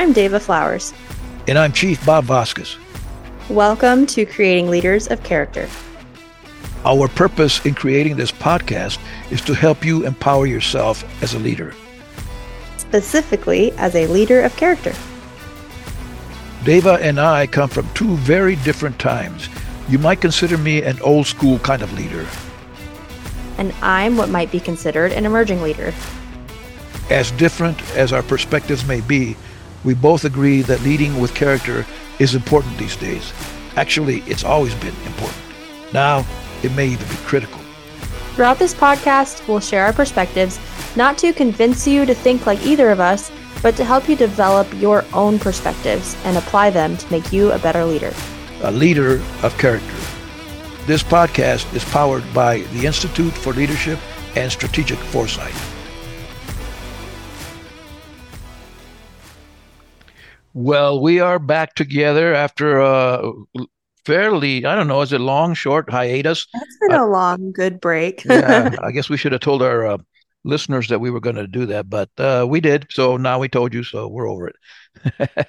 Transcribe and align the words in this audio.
I'm 0.00 0.14
Dava 0.14 0.40
Flowers. 0.40 0.94
And 1.46 1.58
I'm 1.58 1.74
Chief 1.74 2.02
Bob 2.06 2.24
Vasquez. 2.24 2.78
Welcome 3.50 4.06
to 4.06 4.24
Creating 4.24 4.70
Leaders 4.70 5.06
of 5.08 5.22
Character. 5.24 5.68
Our 6.86 7.06
purpose 7.06 7.66
in 7.66 7.74
creating 7.74 8.16
this 8.16 8.32
podcast 8.32 8.98
is 9.30 9.42
to 9.42 9.52
help 9.52 9.84
you 9.84 10.06
empower 10.06 10.46
yourself 10.46 11.04
as 11.22 11.34
a 11.34 11.38
leader, 11.38 11.74
specifically 12.78 13.72
as 13.72 13.94
a 13.94 14.06
leader 14.06 14.40
of 14.40 14.56
character. 14.56 14.94
Dava 16.62 16.98
and 16.98 17.20
I 17.20 17.46
come 17.46 17.68
from 17.68 17.86
two 17.92 18.16
very 18.16 18.56
different 18.56 18.98
times. 18.98 19.50
You 19.90 19.98
might 19.98 20.22
consider 20.22 20.56
me 20.56 20.82
an 20.82 20.98
old 21.02 21.26
school 21.26 21.58
kind 21.58 21.82
of 21.82 21.92
leader. 21.92 22.26
And 23.58 23.74
I'm 23.82 24.16
what 24.16 24.30
might 24.30 24.50
be 24.50 24.60
considered 24.60 25.12
an 25.12 25.26
emerging 25.26 25.60
leader. 25.60 25.92
As 27.10 27.32
different 27.32 27.78
as 27.96 28.14
our 28.14 28.22
perspectives 28.22 28.86
may 28.86 29.02
be, 29.02 29.36
we 29.84 29.94
both 29.94 30.24
agree 30.24 30.62
that 30.62 30.82
leading 30.82 31.20
with 31.20 31.34
character 31.34 31.86
is 32.18 32.34
important 32.34 32.76
these 32.78 32.96
days. 32.96 33.32
Actually, 33.76 34.20
it's 34.26 34.44
always 34.44 34.74
been 34.76 34.94
important. 35.06 35.42
Now, 35.92 36.26
it 36.62 36.72
may 36.72 36.86
even 36.88 37.08
be 37.08 37.16
critical. 37.24 37.60
Throughout 38.34 38.58
this 38.58 38.74
podcast, 38.74 39.46
we'll 39.48 39.60
share 39.60 39.84
our 39.84 39.92
perspectives, 39.92 40.58
not 40.96 41.18
to 41.18 41.32
convince 41.32 41.86
you 41.86 42.06
to 42.06 42.14
think 42.14 42.46
like 42.46 42.64
either 42.64 42.90
of 42.90 43.00
us, 43.00 43.30
but 43.62 43.76
to 43.76 43.84
help 43.84 44.08
you 44.08 44.16
develop 44.16 44.66
your 44.80 45.04
own 45.12 45.38
perspectives 45.38 46.16
and 46.24 46.36
apply 46.36 46.70
them 46.70 46.96
to 46.96 47.10
make 47.10 47.32
you 47.32 47.52
a 47.52 47.58
better 47.58 47.84
leader. 47.84 48.12
A 48.62 48.70
leader 48.70 49.22
of 49.42 49.56
character. 49.58 49.96
This 50.86 51.02
podcast 51.02 51.72
is 51.74 51.84
powered 51.84 52.24
by 52.32 52.58
the 52.72 52.86
Institute 52.86 53.32
for 53.32 53.52
Leadership 53.52 53.98
and 54.36 54.50
Strategic 54.50 54.98
Foresight. 54.98 55.54
Well, 60.52 61.00
we 61.00 61.20
are 61.20 61.38
back 61.38 61.74
together 61.74 62.34
after 62.34 62.80
a 62.80 63.32
fairly, 64.04 64.64
I 64.64 64.74
don't 64.74 64.88
know, 64.88 65.00
is 65.02 65.12
it 65.12 65.20
long, 65.20 65.54
short 65.54 65.88
hiatus? 65.90 66.46
That's 66.52 66.78
been 66.80 66.98
uh, 66.98 67.04
a 67.04 67.06
long, 67.06 67.52
good 67.52 67.80
break. 67.80 68.24
yeah, 68.28 68.74
I 68.82 68.90
guess 68.90 69.08
we 69.08 69.16
should 69.16 69.32
have 69.32 69.40
told 69.40 69.62
our 69.62 69.86
uh, 69.86 69.98
listeners 70.44 70.88
that 70.88 71.00
we 71.00 71.10
were 71.10 71.20
going 71.20 71.36
to 71.36 71.46
do 71.46 71.66
that, 71.66 71.88
but 71.88 72.10
uh, 72.18 72.46
we 72.48 72.60
did. 72.60 72.86
So 72.90 73.16
now 73.16 73.38
we 73.38 73.48
told 73.48 73.72
you, 73.72 73.84
so 73.84 74.08
we're 74.08 74.28
over 74.28 74.48
it. 74.48 74.56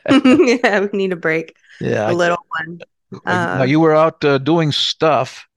yeah, 0.63 0.81
we 0.81 0.89
need 0.97 1.13
a 1.13 1.17
break. 1.17 1.55
Yeah, 1.79 2.11
a 2.11 2.13
little 2.13 2.45
one. 2.59 2.79
now 3.25 3.63
you 3.63 3.79
were 3.79 3.95
out 3.95 4.23
uh, 4.23 4.38
doing 4.38 4.72
stuff. 4.72 5.47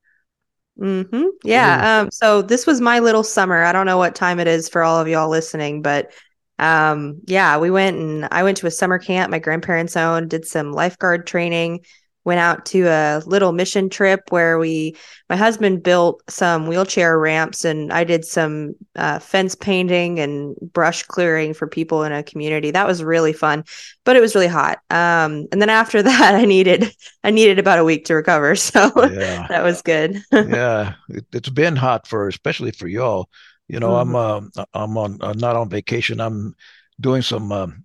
Mm-hmm. 0.81 1.27
Yeah. 1.45 2.01
Um, 2.01 2.11
so 2.11 2.43
this 2.43 2.67
was 2.67 2.81
my 2.81 2.99
little 2.99 3.23
summer. 3.23 3.63
I 3.63 3.73
don't 3.73 3.87
know 3.87 3.99
what 3.99 4.15
time 4.15 4.41
it 4.41 4.49
is 4.49 4.69
for 4.69 4.83
all 4.83 4.99
of 4.99 5.07
y'all 5.07 5.29
listening, 5.29 5.83
but 5.83 6.11
um, 6.59 7.21
yeah, 7.27 7.59
we 7.59 7.71
went 7.71 7.97
and 7.97 8.29
I 8.31 8.43
went 8.43 8.59
to 8.59 8.67
a 8.67 8.71
summer 8.71 8.99
camp 8.99 9.31
my 9.31 9.39
grandparents 9.39 9.97
owned, 9.97 10.31
did 10.31 10.47
some 10.47 10.73
lifeguard 10.73 11.27
training, 11.27 11.85
went 12.25 12.41
out 12.41 12.65
to 12.67 12.87
a 12.87 13.23
little 13.27 13.53
mission 13.53 13.91
trip 13.91 14.21
where 14.31 14.59
we 14.59 14.97
my 15.29 15.37
husband 15.37 15.83
built 15.83 16.23
some 16.29 16.67
wheelchair 16.67 17.19
ramps 17.19 17.65
and 17.65 17.93
i 17.93 18.03
did 18.03 18.25
some 18.25 18.75
uh, 18.97 19.19
fence 19.19 19.55
painting 19.55 20.19
and 20.19 20.57
brush 20.73 21.03
clearing 21.03 21.55
for 21.55 21.67
people 21.67 22.03
in 22.05 22.13
a 22.13 22.23
community. 22.23 22.71
That 22.71 22.87
was 22.87 23.03
really 23.05 23.33
fun 23.33 23.65
but 24.05 24.17
it 24.17 24.21
was 24.21 24.35
really 24.35 24.49
hot. 24.49 24.79
Um, 24.91 25.47
and 25.53 25.61
then 25.61 25.71
after 25.71 26.03
that 26.11 26.35
i 26.35 26.45
needed 26.45 26.95
i 27.23 27.31
needed 27.31 27.59
about 27.59 27.79
a 27.79 27.85
week 27.85 28.07
to 28.07 28.15
recover 28.15 28.57
so 28.57 28.91
yeah. 28.97 29.47
that 29.49 29.63
was 29.63 29.83
good. 29.83 30.23
Yeah 30.33 30.95
it, 31.09 31.27
has 31.33 31.53
been 31.53 31.77
hot 31.77 32.07
for 32.07 32.29
especially 32.29 32.71
for 32.71 32.89
y'all 32.89 33.29
you 33.69 33.81
know, 33.81 33.91
mm-hmm. 33.91 34.15
I'm 34.15 34.51
uh, 34.57 34.65
I'm 34.75 34.99
on 34.99 35.19
uh, 35.21 35.33
not 35.35 35.57
on 35.57 35.69
vacation. 35.69 36.21
I'm 36.21 36.55
doing 37.01 37.23
some 37.23 37.51
um, 37.53 37.85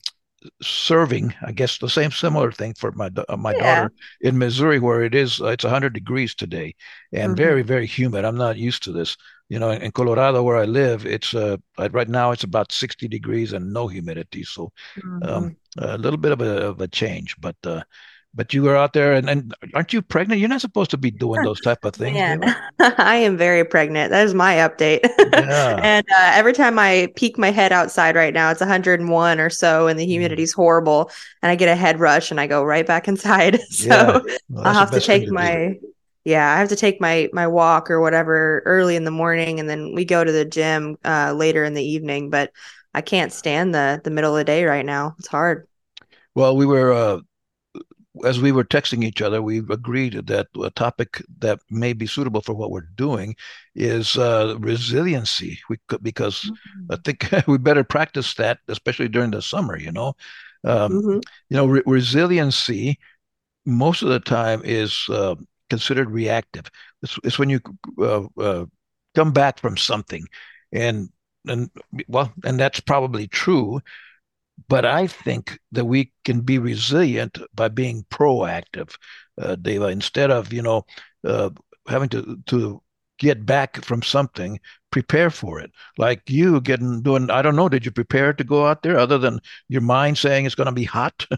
serving. 0.61 1.33
I 1.41 1.51
guess 1.51 1.77
the 1.77 1.89
same 1.89 2.11
similar 2.11 2.51
thing 2.51 2.73
for 2.73 2.91
my 2.91 3.09
uh, 3.27 3.37
my 3.37 3.53
yeah. 3.53 3.75
daughter 3.75 3.93
in 4.21 4.37
Missouri, 4.37 4.79
where 4.79 5.03
it 5.03 5.15
is 5.15 5.41
uh, 5.41 5.47
it's 5.47 5.63
100 5.63 5.93
degrees 5.93 6.35
today 6.35 6.75
and 7.13 7.29
mm-hmm. 7.29 7.43
very 7.43 7.61
very 7.61 7.85
humid. 7.85 8.25
I'm 8.25 8.37
not 8.37 8.57
used 8.57 8.83
to 8.83 8.91
this. 8.91 9.15
You 9.47 9.57
know, 9.57 9.71
in 9.71 9.91
Colorado 9.91 10.43
where 10.43 10.57
I 10.57 10.65
live, 10.65 11.07
it's 11.07 11.33
uh 11.33 11.57
right 11.77 12.07
now 12.07 12.31
it's 12.31 12.43
about 12.43 12.71
60 12.71 13.07
degrees 13.07 13.53
and 13.53 13.73
no 13.73 13.87
humidity, 13.87 14.43
so 14.43 14.71
um, 15.03 15.19
mm-hmm. 15.21 15.29
um, 15.29 15.57
a 15.79 15.97
little 15.97 16.19
bit 16.19 16.31
of 16.31 16.41
a 16.41 16.67
of 16.67 16.81
a 16.81 16.87
change, 16.87 17.35
but. 17.39 17.55
But 18.33 18.53
you 18.53 18.61
were 18.61 18.75
out 18.75 18.93
there 18.93 19.13
and, 19.13 19.29
and 19.29 19.55
aren't 19.73 19.91
you 19.91 20.01
pregnant 20.01 20.39
you're 20.39 20.49
not 20.49 20.61
supposed 20.61 20.91
to 20.91 20.97
be 20.97 21.09
doing 21.09 21.41
those 21.41 21.59
type 21.61 21.83
of 21.83 21.93
things 21.93 22.15
yeah. 22.15 22.37
i 22.97 23.15
am 23.15 23.37
very 23.37 23.63
pregnant 23.63 24.11
that 24.11 24.25
is 24.25 24.33
my 24.33 24.55
update 24.55 24.99
yeah. 25.33 25.79
and 25.83 26.05
uh, 26.11 26.31
every 26.33 26.53
time 26.53 26.77
i 26.77 27.11
peek 27.15 27.37
my 27.37 27.51
head 27.51 27.71
outside 27.71 28.15
right 28.15 28.33
now 28.33 28.51
it's 28.51 28.61
101 28.61 29.39
or 29.39 29.49
so 29.49 29.87
and 29.87 29.99
the 29.99 30.05
mm. 30.05 30.09
humidity's 30.09 30.53
horrible 30.53 31.09
and 31.41 31.51
i 31.51 31.55
get 31.55 31.69
a 31.69 31.75
head 31.75 31.99
rush 31.99 32.31
and 32.31 32.39
i 32.39 32.47
go 32.47 32.63
right 32.63 32.85
back 32.85 33.07
inside 33.07 33.59
so 33.69 33.87
yeah. 33.87 34.19
well, 34.49 34.67
i'll 34.67 34.73
have 34.73 34.91
to 34.91 35.01
take 35.01 35.25
to 35.25 35.33
my 35.33 35.77
do. 35.79 35.93
yeah 36.23 36.53
i 36.53 36.59
have 36.59 36.69
to 36.69 36.75
take 36.75 37.01
my 37.01 37.29
my 37.33 37.47
walk 37.47 37.89
or 37.89 37.99
whatever 37.99 38.61
early 38.65 38.95
in 38.95 39.05
the 39.05 39.11
morning 39.11 39.59
and 39.59 39.69
then 39.69 39.93
we 39.95 40.05
go 40.05 40.23
to 40.23 40.31
the 40.31 40.45
gym 40.45 40.97
uh, 41.03 41.33
later 41.33 41.63
in 41.63 41.73
the 41.73 41.83
evening 41.83 42.29
but 42.29 42.51
i 42.93 43.01
can't 43.01 43.33
stand 43.33 43.73
the 43.73 43.99
the 44.03 44.11
middle 44.11 44.35
of 44.35 44.37
the 44.37 44.43
day 44.43 44.65
right 44.65 44.85
now 44.85 45.15
it's 45.17 45.27
hard 45.27 45.67
well 46.35 46.55
we 46.55 46.65
were 46.65 46.93
uh 46.93 47.19
as 48.25 48.39
we 48.39 48.51
were 48.51 48.63
texting 48.63 49.03
each 49.03 49.21
other, 49.21 49.41
we 49.41 49.59
agreed 49.59 50.27
that 50.27 50.47
a 50.61 50.69
topic 50.69 51.21
that 51.39 51.59
may 51.69 51.93
be 51.93 52.07
suitable 52.07 52.41
for 52.41 52.53
what 52.53 52.71
we're 52.71 52.89
doing 52.95 53.35
is 53.75 54.17
uh, 54.17 54.55
resiliency. 54.59 55.59
We 55.69 55.77
could, 55.87 56.03
because 56.03 56.43
mm-hmm. 56.43 56.93
I 56.93 56.97
think 57.03 57.29
we 57.47 57.57
better 57.57 57.83
practice 57.83 58.33
that, 58.35 58.59
especially 58.67 59.07
during 59.07 59.31
the 59.31 59.41
summer. 59.41 59.77
You 59.77 59.91
know, 59.91 60.13
um, 60.63 60.91
mm-hmm. 60.91 61.19
you 61.49 61.57
know, 61.57 61.65
re- 61.65 61.83
resiliency 61.85 62.99
most 63.65 64.01
of 64.01 64.09
the 64.09 64.19
time 64.19 64.61
is 64.63 65.05
uh, 65.09 65.35
considered 65.69 66.09
reactive. 66.09 66.65
It's, 67.01 67.17
it's 67.23 67.39
when 67.39 67.49
you 67.49 67.59
uh, 67.99 68.23
uh 68.37 68.65
come 69.15 69.31
back 69.31 69.59
from 69.59 69.77
something, 69.77 70.25
and 70.71 71.09
and 71.47 71.69
well, 72.07 72.33
and 72.43 72.59
that's 72.59 72.79
probably 72.79 73.27
true 73.27 73.81
but 74.67 74.85
I 74.85 75.07
think 75.07 75.59
that 75.71 75.85
we 75.85 76.11
can 76.25 76.41
be 76.41 76.57
resilient 76.57 77.37
by 77.53 77.69
being 77.69 78.05
proactive, 78.11 78.95
uh, 79.41 79.55
Dava, 79.55 79.91
instead 79.91 80.31
of 80.31 80.51
you 80.51 80.61
know 80.61 80.85
uh, 81.23 81.49
having 81.87 82.09
to 82.09 82.39
to 82.47 82.81
get 83.19 83.45
back 83.45 83.83
from 83.83 84.01
something, 84.01 84.59
prepare 84.91 85.29
for 85.29 85.59
it. 85.59 85.71
Like 85.97 86.21
you 86.29 86.61
getting 86.61 87.01
doing, 87.01 87.29
I 87.29 87.41
don't 87.41 87.55
know, 87.55 87.67
did 87.67 87.85
you 87.85 87.91
prepare 87.91 88.33
to 88.33 88.43
go 88.45 88.65
out 88.65 88.81
there 88.81 88.97
other 88.97 89.17
than 89.17 89.41
your 89.67 89.81
mind 89.81 90.17
saying 90.17 90.45
it's 90.45 90.55
going 90.55 90.67
to 90.67 90.71
be 90.71 90.85
hot? 90.85 91.25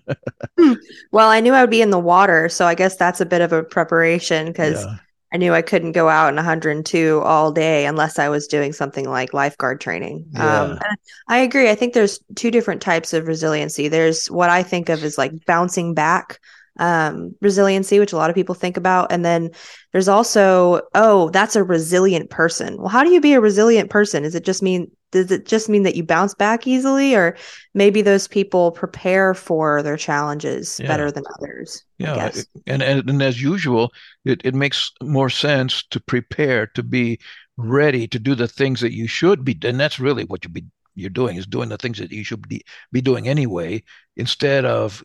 Hmm. 0.59 0.74
well, 1.12 1.30
I 1.30 1.40
knew 1.40 1.53
I 1.53 1.62
would 1.62 1.72
be 1.72 1.82
in 1.82 1.90
the 1.90 1.98
water, 1.98 2.50
so 2.50 2.68
I 2.68 2.76
guess 2.76 2.96
that's 2.98 3.22
a 3.22 3.26
bit 3.26 3.42
of 3.42 3.52
a 3.53 3.64
preparation 3.64 4.48
because. 4.48 4.84
Yeah 4.84 4.98
I 5.34 5.38
knew 5.38 5.53
I 5.53 5.62
couldn't 5.62 5.94
go 5.94 6.09
out 6.09 6.30
in 6.30 6.36
102 6.36 7.22
all 7.24 7.52
day 7.52 7.86
unless 7.86 8.19
I 8.19 8.28
was 8.28 8.47
doing 8.47 8.74
something 8.74 9.08
like 9.08 9.34
lifeguard 9.34 9.80
training. 9.80 10.25
Yeah. 10.31 10.62
Um, 10.62 10.80
I 11.28 11.38
agree. 11.38 11.69
I 11.69 11.75
think 11.75 11.94
there's 11.94 12.19
two 12.36 12.52
different 12.52 12.81
types 12.81 13.14
of 13.14 13.28
resiliency. 13.28 13.88
There's 13.88 14.30
what 14.30 14.50
I 14.50 14.62
think 14.62 14.90
of 14.90 15.03
as 15.03 15.18
like 15.18 15.46
bouncing 15.46 15.94
back 15.94 16.40
um, 16.80 17.36
resiliency, 17.41 18.00
which 18.00 18.12
a 18.12 18.18
lot 18.18 18.30
of 18.30 18.36
people 18.36 18.56
think 18.56 18.75
about. 18.75 19.12
And 19.12 19.24
then 19.24 19.52
there's 19.94 20.09
also, 20.09 20.81
oh, 20.96 21.30
that's 21.30 21.56
a 21.56 21.64
resilient 21.64 22.30
person. 22.30 22.78
Well, 22.78 22.90
how 22.90 23.03
do 23.03 23.12
you 23.12 23.22
be 23.22 23.34
a 23.34 23.41
resilient 23.41 23.90
person? 23.90 24.24
Does 24.24 24.36
it 24.36 24.44
just 24.44 24.62
mean 24.62 24.91
does 25.12 25.32
it 25.32 25.46
just 25.46 25.70
mean 25.70 25.84
that 25.84 25.96
you 25.96 26.04
bounce 26.04 26.34
back 26.34 26.66
easily 26.66 27.16
or 27.16 27.36
maybe 27.74 28.02
those 28.02 28.28
people 28.28 28.72
prepare 28.72 29.34
for 29.34 29.84
their 29.84 29.98
challenges 29.98 30.80
yeah. 30.80 30.88
better 30.88 31.12
than 31.12 31.24
others 31.38 31.84
yeah 31.98 32.32
and, 32.68 32.82
and 32.82 33.10
and 33.10 33.22
as 33.22 33.42
usual 33.42 33.92
it, 34.26 34.42
it 34.44 34.56
makes 34.56 34.92
more 35.02 35.30
sense 35.30 35.84
to 35.84 36.00
prepare 36.00 36.68
to 36.68 36.82
be 36.84 37.20
ready 37.58 38.08
to 38.08 38.18
do 38.18 38.34
the 38.34 38.47
things 38.47 38.82
that 38.82 38.94
you 38.94 39.08
should 39.08 39.44
be 39.44 39.58
and 39.64 39.80
that's 39.80 40.00
really 40.00 40.24
what 40.26 40.44
you 40.44 40.50
be 40.50 40.66
you're 40.96 41.09
doing 41.09 41.38
is 41.38 41.46
doing 41.46 41.70
the 41.70 41.78
things 41.78 42.00
that 42.00 42.12
you 42.12 42.24
should 42.24 42.47
be, 42.50 42.62
be 42.91 43.02
doing 43.02 43.28
anyway 43.28 43.82
instead 44.18 44.66
of 44.66 45.03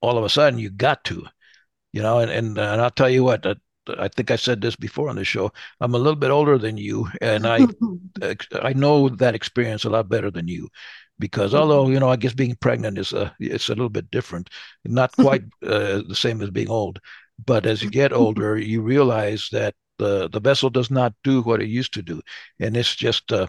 all 0.00 0.16
of 0.16 0.24
a 0.24 0.28
sudden 0.28 0.58
you 0.58 0.70
got 0.70 1.02
to 1.04 1.24
you 1.92 2.02
know 2.02 2.18
and 2.18 2.30
and, 2.30 2.58
and 2.58 2.80
i'll 2.80 2.90
tell 2.90 3.10
you 3.10 3.24
what 3.24 3.44
I 3.98 4.08
think 4.08 4.30
I 4.30 4.36
said 4.36 4.60
this 4.60 4.76
before 4.76 5.08
on 5.08 5.16
the 5.16 5.24
show. 5.24 5.52
I'm 5.80 5.94
a 5.94 5.98
little 5.98 6.16
bit 6.16 6.30
older 6.30 6.58
than 6.58 6.76
you, 6.76 7.08
and 7.20 7.46
I 7.46 7.66
I 8.62 8.72
know 8.72 9.08
that 9.08 9.34
experience 9.34 9.84
a 9.84 9.90
lot 9.90 10.08
better 10.08 10.30
than 10.30 10.48
you, 10.48 10.68
because 11.18 11.54
although 11.54 11.88
you 11.88 12.00
know 12.00 12.08
I 12.08 12.16
guess 12.16 12.34
being 12.34 12.56
pregnant 12.56 12.98
is 12.98 13.12
a 13.12 13.34
it's 13.38 13.68
a 13.68 13.72
little 13.74 13.90
bit 13.90 14.10
different, 14.10 14.50
not 14.84 15.12
quite 15.12 15.42
uh, 15.62 16.02
the 16.08 16.14
same 16.14 16.40
as 16.42 16.50
being 16.50 16.70
old, 16.70 17.00
but 17.44 17.66
as 17.66 17.82
you 17.82 17.90
get 17.90 18.12
older, 18.24 18.56
you 18.56 18.82
realize 18.82 19.48
that 19.52 19.74
the 19.98 20.28
the 20.28 20.40
vessel 20.40 20.70
does 20.70 20.90
not 20.90 21.14
do 21.22 21.42
what 21.42 21.62
it 21.62 21.68
used 21.68 21.94
to 21.94 22.02
do, 22.02 22.20
and 22.60 22.76
it's 22.76 22.94
just 22.94 23.32
uh, 23.32 23.46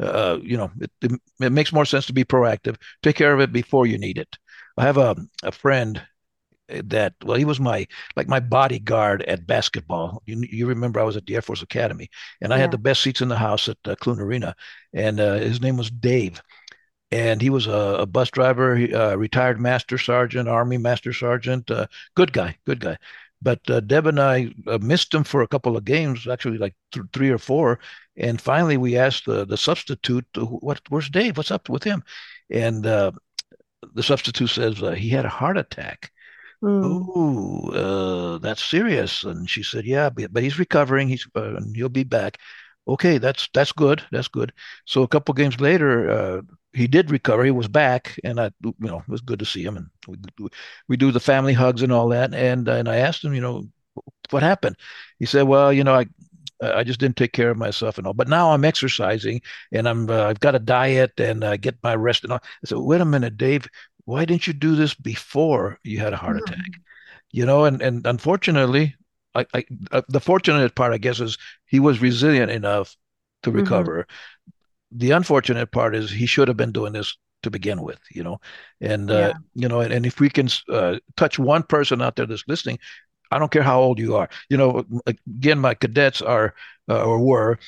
uh 0.00 0.38
you 0.42 0.56
know 0.56 0.70
it, 0.80 0.90
it, 1.02 1.12
it 1.40 1.52
makes 1.52 1.72
more 1.72 1.84
sense 1.84 2.06
to 2.06 2.12
be 2.12 2.24
proactive, 2.24 2.76
take 3.02 3.16
care 3.16 3.32
of 3.32 3.40
it 3.40 3.52
before 3.52 3.86
you 3.86 3.98
need 3.98 4.18
it. 4.18 4.36
I 4.76 4.84
have 4.84 4.98
a 4.98 5.16
a 5.42 5.52
friend 5.52 6.02
that 6.84 7.14
well 7.24 7.36
he 7.38 7.44
was 7.44 7.58
my 7.60 7.86
like 8.16 8.28
my 8.28 8.40
bodyguard 8.40 9.22
at 9.22 9.46
basketball 9.46 10.22
you, 10.26 10.42
you 10.50 10.66
remember 10.66 11.00
i 11.00 11.04
was 11.04 11.16
at 11.16 11.26
the 11.26 11.34
air 11.34 11.42
force 11.42 11.62
academy 11.62 12.10
and 12.40 12.52
i 12.52 12.58
had 12.58 12.70
the 12.70 12.78
best 12.78 13.02
seats 13.02 13.20
in 13.20 13.28
the 13.28 13.36
house 13.36 13.68
at 13.68 13.78
uh, 13.86 13.94
clune 13.96 14.20
arena 14.20 14.54
and 14.92 15.18
uh, 15.20 15.34
his 15.34 15.60
name 15.60 15.76
was 15.76 15.90
dave 15.90 16.42
and 17.10 17.40
he 17.40 17.50
was 17.50 17.66
a, 17.66 17.96
a 18.00 18.06
bus 18.06 18.30
driver, 18.30 18.74
uh, 18.94 19.14
retired 19.16 19.60
master 19.60 19.96
sergeant, 19.98 20.48
army 20.48 20.76
master 20.76 21.12
sergeant. 21.12 21.70
Uh, 21.70 21.86
good 22.14 22.32
guy, 22.32 22.56
good 22.66 22.80
guy. 22.80 22.98
But 23.40 23.60
uh, 23.70 23.80
Deb 23.80 24.06
and 24.06 24.20
I 24.20 24.52
uh, 24.66 24.78
missed 24.78 25.14
him 25.14 25.24
for 25.24 25.42
a 25.42 25.48
couple 25.48 25.76
of 25.76 25.84
games, 25.84 26.26
actually 26.26 26.58
like 26.58 26.74
th- 26.92 27.06
three 27.12 27.30
or 27.30 27.38
four. 27.38 27.78
And 28.16 28.40
finally, 28.40 28.76
we 28.76 28.96
asked 28.96 29.26
the 29.26 29.44
the 29.46 29.56
substitute, 29.56 30.26
"What? 30.36 30.80
Where's 30.88 31.08
Dave? 31.08 31.36
What's 31.36 31.52
up 31.52 31.68
with 31.68 31.84
him?" 31.84 32.02
And 32.50 32.84
uh, 32.84 33.12
the 33.94 34.02
substitute 34.02 34.48
says 34.48 34.82
uh, 34.82 34.92
he 34.92 35.08
had 35.10 35.24
a 35.24 35.30
heart 35.30 35.56
attack. 35.56 36.10
Mm. 36.62 37.70
Oh, 37.74 38.38
that's 38.38 38.64
serious. 38.64 39.22
And 39.24 39.48
she 39.48 39.62
said, 39.62 39.84
"Yeah, 39.86 40.10
but, 40.10 40.42
he's 40.42 40.58
recovering. 40.58 41.08
He's 41.08 41.26
he'll 41.74 41.88
be 41.88 42.04
back." 42.04 42.38
Okay, 42.86 43.18
that's 43.18 43.48
that's 43.54 43.72
good. 43.72 44.02
That's 44.10 44.28
good. 44.28 44.52
So 44.86 45.02
a 45.02 45.08
couple 45.08 45.34
games 45.34 45.60
later, 45.60 46.42
he 46.72 46.86
did 46.86 47.10
recover. 47.10 47.44
He 47.44 47.50
was 47.50 47.68
back, 47.68 48.18
and 48.24 48.40
I, 48.40 48.50
you 48.62 48.74
know, 48.80 48.98
it 48.98 49.08
was 49.08 49.20
good 49.20 49.38
to 49.40 49.44
see 49.44 49.62
him. 49.64 49.76
And 49.76 49.86
we, 50.38 50.48
we 50.88 50.96
do 50.96 51.12
the 51.12 51.20
family 51.20 51.52
hugs 51.52 51.82
and 51.82 51.92
all 51.92 52.08
that. 52.08 52.34
And 52.34 52.66
and 52.68 52.88
I 52.88 52.96
asked 52.96 53.24
him, 53.24 53.34
you 53.34 53.40
know, 53.40 53.64
what 54.30 54.42
happened? 54.42 54.76
He 55.18 55.26
said, 55.26 55.42
well, 55.44 55.72
you 55.72 55.84
know, 55.84 55.94
I 55.94 56.06
I 56.60 56.82
just 56.84 56.98
didn't 57.00 57.16
take 57.16 57.32
care 57.32 57.50
of 57.50 57.56
myself 57.56 57.98
and 57.98 58.06
all. 58.06 58.14
But 58.14 58.28
now 58.28 58.52
I'm 58.52 58.64
exercising, 58.64 59.42
and 59.72 59.88
I'm 59.88 60.10
uh, 60.10 60.24
I've 60.24 60.40
got 60.40 60.54
a 60.56 60.58
diet, 60.58 61.18
and 61.20 61.44
I 61.44 61.56
get 61.56 61.76
my 61.82 61.94
rest 61.94 62.24
and 62.24 62.32
all. 62.32 62.40
I 62.42 62.66
said, 62.66 62.78
wait 62.78 63.00
a 63.00 63.04
minute, 63.04 63.36
Dave, 63.36 63.68
why 64.08 64.24
didn't 64.24 64.46
you 64.46 64.52
do 64.52 64.74
this 64.74 64.94
before 64.94 65.78
you 65.84 65.98
had 65.98 66.12
a 66.12 66.16
heart 66.16 66.36
mm-hmm. 66.36 66.52
attack? 66.52 66.80
You 67.30 67.44
know, 67.44 67.64
and 67.64 67.82
and 67.82 68.06
unfortunately, 68.06 68.94
I, 69.34 69.46
I 69.54 69.64
uh, 69.92 70.02
the 70.08 70.20
fortunate 70.20 70.74
part, 70.74 70.92
I 70.92 70.98
guess, 70.98 71.20
is 71.20 71.36
he 71.66 71.80
was 71.80 72.00
resilient 72.00 72.50
enough 72.50 72.96
to 73.42 73.50
mm-hmm. 73.50 73.60
recover. 73.60 73.98
Mm-hmm 74.02 74.12
the 74.90 75.10
unfortunate 75.10 75.70
part 75.70 75.94
is 75.94 76.10
he 76.10 76.26
should 76.26 76.48
have 76.48 76.56
been 76.56 76.72
doing 76.72 76.92
this 76.92 77.16
to 77.42 77.50
begin 77.50 77.82
with, 77.82 78.00
you 78.10 78.22
know, 78.22 78.40
and 78.80 79.10
uh, 79.10 79.14
yeah. 79.14 79.28
uh, 79.28 79.34
you 79.54 79.68
know, 79.68 79.80
and, 79.80 79.92
and 79.92 80.06
if 80.06 80.18
we 80.20 80.28
can 80.28 80.48
uh, 80.70 80.98
touch 81.16 81.38
one 81.38 81.62
person 81.62 82.02
out 82.02 82.16
there 82.16 82.26
that's 82.26 82.44
listening, 82.48 82.78
I 83.30 83.38
don't 83.38 83.52
care 83.52 83.62
how 83.62 83.80
old 83.80 83.98
you 83.98 84.16
are, 84.16 84.28
you 84.48 84.56
know. 84.56 84.84
Again, 85.06 85.58
my 85.58 85.74
cadets 85.74 86.22
are 86.22 86.54
uh, 86.88 87.04
or 87.04 87.18
were 87.18 87.58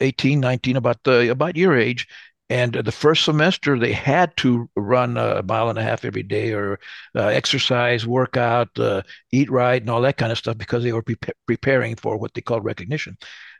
18, 0.00 0.40
19, 0.40 0.76
about 0.76 1.02
the 1.04 1.30
about 1.30 1.56
your 1.56 1.76
age, 1.76 2.08
and 2.50 2.74
the 2.74 2.92
first 2.92 3.24
semester 3.24 3.78
they 3.78 3.92
had 3.92 4.36
to 4.38 4.68
run 4.76 5.16
a 5.16 5.42
mile 5.42 5.70
and 5.70 5.78
a 5.78 5.82
half 5.82 6.04
every 6.04 6.22
day 6.22 6.52
or 6.52 6.78
uh, 7.14 7.26
exercise, 7.26 8.06
work 8.06 8.36
out, 8.36 8.68
uh, 8.78 9.02
eat 9.32 9.50
right, 9.50 9.80
and 9.80 9.90
all 9.90 10.02
that 10.02 10.18
kind 10.18 10.30
of 10.30 10.38
stuff 10.38 10.58
because 10.58 10.82
they 10.82 10.92
were 10.92 11.02
pre- 11.02 11.16
preparing 11.46 11.96
for 11.96 12.16
what 12.16 12.34
they 12.34 12.42
call 12.42 12.60
recognition. 12.60 13.16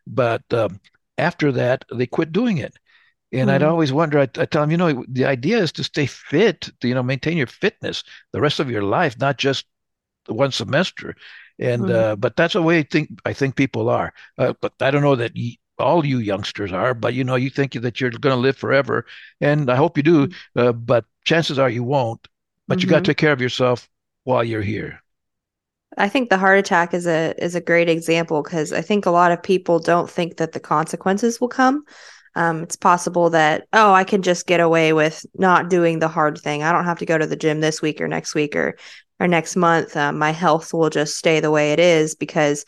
But 0.07 0.43
um, 0.53 0.81
after 1.17 1.51
that, 1.53 1.85
they 1.93 2.07
quit 2.07 2.33
doing 2.33 2.59
it 2.59 2.77
and 3.35 3.49
mm-hmm. 3.49 3.55
I'd 3.57 3.63
always 3.65 3.93
wonder, 3.93 4.21
I, 4.21 4.23
I 4.23 4.47
tell 4.47 4.63
them, 4.63 4.71
you 4.71 4.77
know, 4.77 5.05
the 5.09 5.25
idea 5.25 5.59
is 5.59 5.73
to 5.73 5.85
stay 5.85 6.07
fit, 6.07 6.71
to, 6.81 6.89
you 6.89 6.95
know, 6.95 7.03
maintain 7.03 7.37
your 7.37 7.49
fitness 7.49 8.05
the 8.33 8.41
rest 8.41 8.61
of 8.61 8.71
your 8.71 8.83
life, 8.83 9.19
not 9.19 9.39
just 9.39 9.67
one 10.27 10.53
semester. 10.53 11.17
And, 11.59 11.83
mm-hmm. 11.83 11.93
uh, 11.93 12.17
but 12.17 12.37
that's 12.37 12.55
the 12.55 12.63
way 12.63 12.79
I 12.79 12.83
think, 12.85 13.11
I 13.25 13.33
think 13.33 13.57
people 13.57 13.91
are. 13.91 14.13
Uh, 14.39 14.55
but 14.61 14.75
I 14.81 14.93
don't 14.93 15.03
know 15.03 15.17
that 15.17 15.33
all 15.79 16.05
you 16.05 16.19
youngsters 16.19 16.73
are, 16.73 16.95
but 16.95 17.15
you 17.15 17.25
know, 17.25 17.35
you 17.35 17.51
think 17.51 17.73
that 17.73 18.01
you're 18.01 18.11
going 18.11 18.35
to 18.35 18.41
live 18.41 18.57
forever. 18.57 19.07
And 19.41 19.71
I 19.71 19.77
hope 19.77 19.97
you 19.97 20.03
do. 20.03 20.27
Mm-hmm. 20.29 20.61
Uh, 20.61 20.73
but 20.73 21.05
chances 21.25 21.59
are 21.59 21.71
you 21.71 21.85
won't. 21.85 22.27
But 22.67 22.83
you 22.83 22.89
got 22.89 22.97
to 22.97 23.01
mm-hmm. 23.03 23.11
take 23.11 23.17
care 23.19 23.33
of 23.33 23.43
yourself 23.43 23.89
while 24.25 24.43
you're 24.43 24.63
here. 24.63 25.03
I 25.99 26.09
think 26.09 26.31
the 26.31 26.39
heart 26.39 26.59
attack 26.59 26.95
is 26.95 27.07
a 27.07 27.35
is 27.39 27.55
a 27.55 27.61
great 27.61 27.89
example 27.89 28.43
because 28.43 28.73
I 28.73 28.81
think 28.81 29.07
a 29.07 29.11
lot 29.11 29.33
of 29.33 29.43
people 29.43 29.79
don't 29.79 30.11
think 30.11 30.39
that 30.39 30.53
the 30.53 30.61
consequences 30.61 31.41
will 31.41 31.49
come 31.49 31.85
um, 32.37 32.63
it's 32.63 32.77
possible 32.77 33.31
that 33.31 33.67
oh 33.73 33.93
i 33.93 34.05
can 34.05 34.23
just 34.23 34.47
get 34.47 34.61
away 34.61 34.93
with 34.93 35.25
not 35.35 35.71
doing 35.71 35.99
the 35.99 36.09
hard 36.09 36.39
thing 36.39 36.63
i 36.63 36.73
don't 36.73 36.85
have 36.85 36.99
to 36.99 37.07
go 37.07 37.19
to 37.19 37.27
the 37.27 37.37
gym 37.37 37.61
this 37.61 37.81
week 37.81 38.01
or 38.01 38.09
next 38.09 38.35
week 38.35 38.57
or 38.57 38.77
or 39.21 39.29
next 39.29 39.57
month 39.57 39.97
uh, 39.97 40.13
my 40.13 40.31
health 40.31 40.75
will 40.75 40.91
just 40.91 41.17
stay 41.17 41.41
the 41.41 41.51
way 41.51 41.73
it 41.73 41.79
is 41.79 42.15
because 42.15 42.65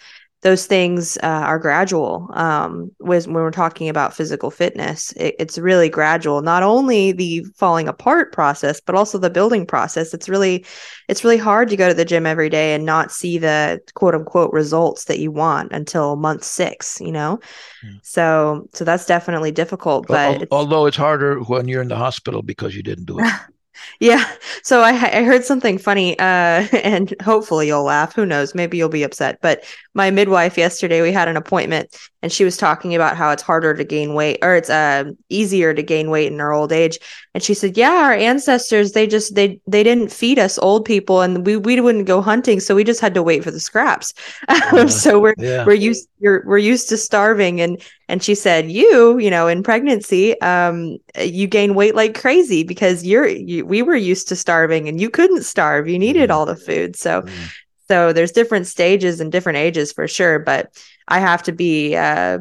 those 0.46 0.66
things 0.66 1.19
uh, 1.25 1.43
are 1.44 1.58
gradual. 1.58 2.31
Um, 2.34 2.93
when 2.98 3.32
we're 3.32 3.50
talking 3.50 3.88
about 3.88 4.14
physical 4.14 4.52
fitness, 4.52 5.10
it, 5.16 5.34
it's 5.40 5.58
really 5.58 5.88
gradual. 5.88 6.40
Not 6.40 6.62
only 6.62 7.10
the 7.10 7.43
falling 7.56 7.88
apart 7.88 8.32
process, 8.32 8.81
but 8.81 8.94
also 8.94 9.19
the 9.19 9.28
building 9.28 9.66
process. 9.66 10.14
It's 10.14 10.28
really, 10.28 10.64
it's 11.08 11.25
really 11.25 11.37
hard 11.37 11.69
to 11.70 11.76
go 11.76 11.88
to 11.88 11.94
the 11.94 12.04
gym 12.04 12.26
every 12.26 12.48
day 12.48 12.76
and 12.76 12.87
not 12.87 13.10
see 13.10 13.38
the 13.38 13.81
quote 13.94 14.14
unquote 14.14 14.52
results 14.52 15.06
that 15.06 15.19
you 15.19 15.32
want 15.32 15.72
until 15.72 16.14
month 16.14 16.44
six. 16.44 17.00
You 17.00 17.10
know, 17.10 17.40
mm. 17.84 17.99
so 18.04 18.69
so 18.72 18.84
that's 18.84 19.04
definitely 19.04 19.50
difficult. 19.50 20.06
But 20.06 20.46
although 20.52 20.87
it's 20.87 20.96
harder 20.96 21.40
when 21.40 21.66
you're 21.66 21.82
in 21.82 21.88
the 21.88 21.96
hospital 21.96 22.42
because 22.42 22.76
you 22.76 22.84
didn't 22.84 23.06
do 23.06 23.19
it. 23.19 23.32
Yeah. 24.00 24.25
So 24.62 24.81
I, 24.81 24.90
I 24.90 25.23
heard 25.23 25.44
something 25.44 25.78
funny, 25.78 26.19
uh, 26.19 26.23
and 26.73 27.14
hopefully 27.23 27.69
you'll 27.69 27.84
laugh. 27.84 28.14
Who 28.14 28.26
knows? 28.26 28.55
Maybe 28.55 28.76
you'll 28.76 28.88
be 28.88 29.02
upset. 29.02 29.38
But 29.40 29.64
my 29.94 30.11
midwife 30.11 30.58
yesterday, 30.58 31.02
we 31.02 31.12
had 31.12 31.28
an 31.28 31.37
appointment, 31.37 31.96
and 32.26 32.32
she 32.32 32.43
was 32.43 32.56
talking 32.56 32.93
about 32.96 33.17
how 33.17 33.31
it's 33.31 33.43
harder 33.44 33.73
to 33.73 33.84
gain 33.84 34.12
weight, 34.12 34.40
or 34.43 34.56
it's 34.56 34.69
uh, 34.69 35.05
easier 35.28 35.73
to 35.73 35.81
gain 35.81 36.11
weight 36.11 36.32
in 36.32 36.40
our 36.40 36.52
old 36.52 36.73
age. 36.73 36.99
And 37.34 37.40
she 37.40 37.55
said, 37.55 37.76
"Yeah, 37.76 37.93
our 37.93 38.14
ancestors 38.14 38.90
they 38.90 39.06
just 39.06 39.37
they 39.37 39.61
they 39.69 39.84
didn't 39.84 40.11
feed 40.11 40.40
us 40.40 40.58
old 40.58 40.84
people, 40.84 41.20
and 41.20 41.46
we 41.46 41.56
we 41.56 41.81
wouldn't 41.81 42.06
go 42.06 42.20
hunting, 42.20 42.58
so 42.58 42.75
we 42.75 42.82
just 42.82 43.00
had 43.00 43.14
to 43.14 43.23
wait 43.23 43.44
for 43.44 43.52
the 43.52 43.61
scraps. 43.61 44.12
Uh, 44.49 44.88
so 45.05 45.20
we're 45.20 45.34
yeah. 45.38 45.64
we're 45.64 45.75
used 45.75 46.08
you're, 46.19 46.43
we're 46.46 46.58
used 46.58 46.88
to 46.88 46.96
starving, 46.96 47.61
and 47.61 47.81
and 48.08 48.25
she 48.25 48.34
said, 48.34 48.73
you, 48.73 49.19
you 49.19 49.31
know, 49.31 49.46
in 49.46 49.62
pregnancy, 49.62 50.40
um, 50.40 50.99
you 51.17 51.46
gain 51.46 51.76
weight 51.76 51.94
like 51.94 52.19
crazy 52.19 52.64
because 52.64 53.05
you're, 53.05 53.26
you, 53.26 53.67
we 53.67 53.82
were 53.82 53.96
used 53.96 54.28
to 54.28 54.37
starving 54.37 54.88
and 54.88 55.00
you 55.00 55.11
couldn't 55.11 55.43
starve. 55.43 55.88
You 55.88 55.99
needed 55.99 56.31
all 56.31 56.46
the 56.46 56.55
food. 56.55 56.94
So, 56.94 57.23
mm. 57.23 57.52
So 57.88 58.12
there's 58.12 58.32
different 58.32 58.66
stages 58.66 59.20
and 59.20 59.30
different 59.30 59.58
ages 59.58 59.92
for 59.92 60.08
sure. 60.08 60.38
But 60.38 60.70
I 61.08 61.20
have 61.20 61.42
to 61.44 61.52
be, 61.52 61.96
uh, 61.96 62.38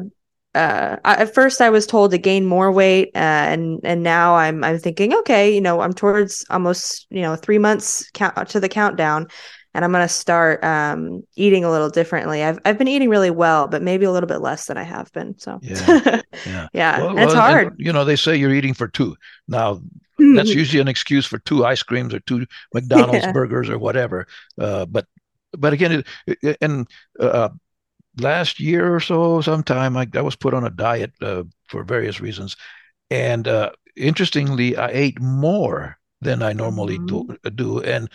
uh, 0.54 0.96
at 1.04 1.34
first 1.34 1.60
I 1.60 1.70
was 1.70 1.86
told 1.86 2.10
to 2.12 2.18
gain 2.18 2.46
more 2.46 2.72
weight, 2.72 3.10
uh, 3.14 3.18
and 3.18 3.80
and 3.84 4.02
now 4.02 4.36
I'm 4.36 4.64
I'm 4.64 4.78
thinking, 4.78 5.14
okay, 5.14 5.54
you 5.54 5.60
know, 5.60 5.80
I'm 5.80 5.92
towards 5.92 6.44
almost 6.50 7.06
you 7.10 7.22
know 7.22 7.36
three 7.36 7.58
months 7.58 8.10
count 8.12 8.48
to 8.48 8.60
the 8.60 8.68
countdown 8.68 9.28
and 9.76 9.84
I'm 9.84 9.92
going 9.92 10.02
to 10.02 10.08
start 10.08 10.64
um, 10.64 11.22
eating 11.36 11.62
a 11.62 11.70
little 11.70 11.90
differently. 11.90 12.42
I've 12.42 12.58
I've 12.64 12.78
been 12.78 12.88
eating 12.88 13.10
really 13.10 13.28
well, 13.28 13.68
but 13.68 13.82
maybe 13.82 14.06
a 14.06 14.10
little 14.10 14.26
bit 14.26 14.40
less 14.40 14.64
than 14.68 14.78
I 14.78 14.82
have 14.82 15.12
been. 15.12 15.38
So 15.38 15.60
yeah, 15.62 16.22
yeah, 16.46 16.68
yeah. 16.72 17.02
Well, 17.02 17.18
it's 17.18 17.34
hard. 17.34 17.66
And, 17.66 17.76
you 17.78 17.92
know, 17.92 18.06
they 18.06 18.16
say 18.16 18.36
you're 18.36 18.54
eating 18.54 18.72
for 18.72 18.88
two. 18.88 19.16
Now 19.48 19.82
that's 20.18 20.48
usually 20.48 20.80
an 20.80 20.88
excuse 20.88 21.26
for 21.26 21.38
two 21.40 21.66
ice 21.66 21.82
creams 21.82 22.14
or 22.14 22.20
two 22.20 22.46
McDonald's 22.74 23.24
yeah. 23.24 23.32
burgers 23.32 23.68
or 23.68 23.78
whatever. 23.78 24.26
Uh, 24.58 24.86
but 24.86 25.06
but 25.52 25.72
again, 25.72 26.04
it, 26.26 26.56
and 26.60 26.88
uh, 27.20 27.50
last 28.18 28.60
year 28.60 28.94
or 28.94 29.00
so, 29.00 29.40
sometime 29.40 29.96
I, 29.96 30.06
I 30.14 30.20
was 30.20 30.36
put 30.36 30.54
on 30.54 30.64
a 30.64 30.70
diet 30.70 31.12
uh, 31.20 31.44
for 31.68 31.84
various 31.84 32.20
reasons, 32.20 32.56
and 33.10 33.46
uh, 33.46 33.70
interestingly, 33.96 34.76
I 34.76 34.88
ate 34.88 35.20
more 35.20 35.98
than 36.20 36.42
I 36.42 36.52
normally 36.52 36.98
mm-hmm. 36.98 37.34
do, 37.44 37.50
do, 37.50 37.80
and 37.80 38.10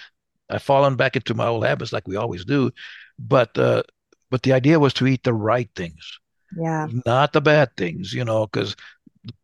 I've 0.49 0.63
fallen 0.63 0.95
back 0.95 1.15
into 1.15 1.33
my 1.33 1.47
old 1.47 1.65
habits 1.65 1.93
like 1.93 2.07
we 2.07 2.15
always 2.15 2.45
do, 2.45 2.71
but 3.19 3.57
uh, 3.57 3.83
but 4.29 4.43
the 4.43 4.53
idea 4.53 4.79
was 4.79 4.93
to 4.95 5.07
eat 5.07 5.23
the 5.23 5.33
right 5.33 5.69
things, 5.75 6.19
yeah, 6.57 6.87
not 7.05 7.33
the 7.33 7.41
bad 7.41 7.75
things, 7.77 8.13
you 8.13 8.25
know, 8.25 8.47
because 8.47 8.75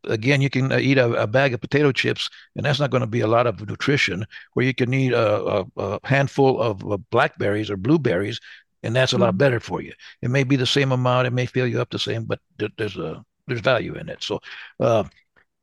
again, 0.05 0.41
you 0.41 0.50
can 0.50 0.72
uh, 0.72 0.77
eat 0.77 0.98
a, 0.98 1.12
a, 1.13 1.27
bag 1.27 1.53
of 1.53 1.62
potato 1.62 1.91
chips, 1.91 2.29
and 2.55 2.65
that's 2.65 2.79
not 2.79 2.91
going 2.91 3.01
to 3.01 3.07
be 3.07 3.22
a 3.22 3.27
lot 3.27 3.48
of 3.48 3.67
nutrition. 3.67 4.25
Where 4.53 4.65
you 4.65 4.74
can 4.74 4.93
eat 4.93 5.13
a, 5.13 5.43
a, 5.43 5.65
a 5.77 6.00
handful 6.03 6.62
of 6.62 6.84
blackberries 7.10 7.69
or 7.69 7.77
blueberries, 7.77 8.39
and 8.84 8.96
that's 8.96 9.13
a 9.13 9.15
mm-hmm. 9.15 9.24
lot 9.24 9.38
better 9.38 9.60
for 9.60 9.81
you. 9.81 9.93
It 10.22 10.29
may 10.29 10.43
be 10.43 10.55
the 10.55 10.65
same 10.65 10.91
amount, 10.91 11.27
it 11.27 11.34
may 11.34 11.46
fill 11.46 11.67
you 11.67 11.81
up 11.81 11.89
the 11.89 12.00
same, 12.00 12.25
but 12.25 12.39
there's 12.77 12.98
a 12.98 13.24
there's 13.48 13.62
value 13.62 13.96
in 13.96 14.10
it. 14.10 14.24
So, 14.24 14.39
uh, 14.79 15.03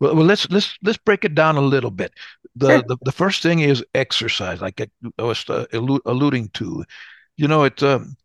well, 0.00 0.14
well, 0.16 0.24
let's 0.24 0.48
let's 0.50 0.76
let's 0.82 0.98
break 0.98 1.24
it 1.24 1.34
down 1.34 1.56
a 1.56 1.60
little 1.60 1.90
bit. 1.90 2.12
The 2.56 2.68
sure. 2.68 2.82
the, 2.86 2.96
the 3.02 3.12
first 3.12 3.42
thing 3.42 3.60
is 3.60 3.84
exercise, 3.94 4.60
like 4.60 4.80
I 5.18 5.22
was 5.22 5.48
uh, 5.48 5.66
alluding 5.72 6.48
to. 6.54 6.84
You 7.36 7.48
know, 7.48 7.64
it. 7.64 7.82
Um, 7.82 8.16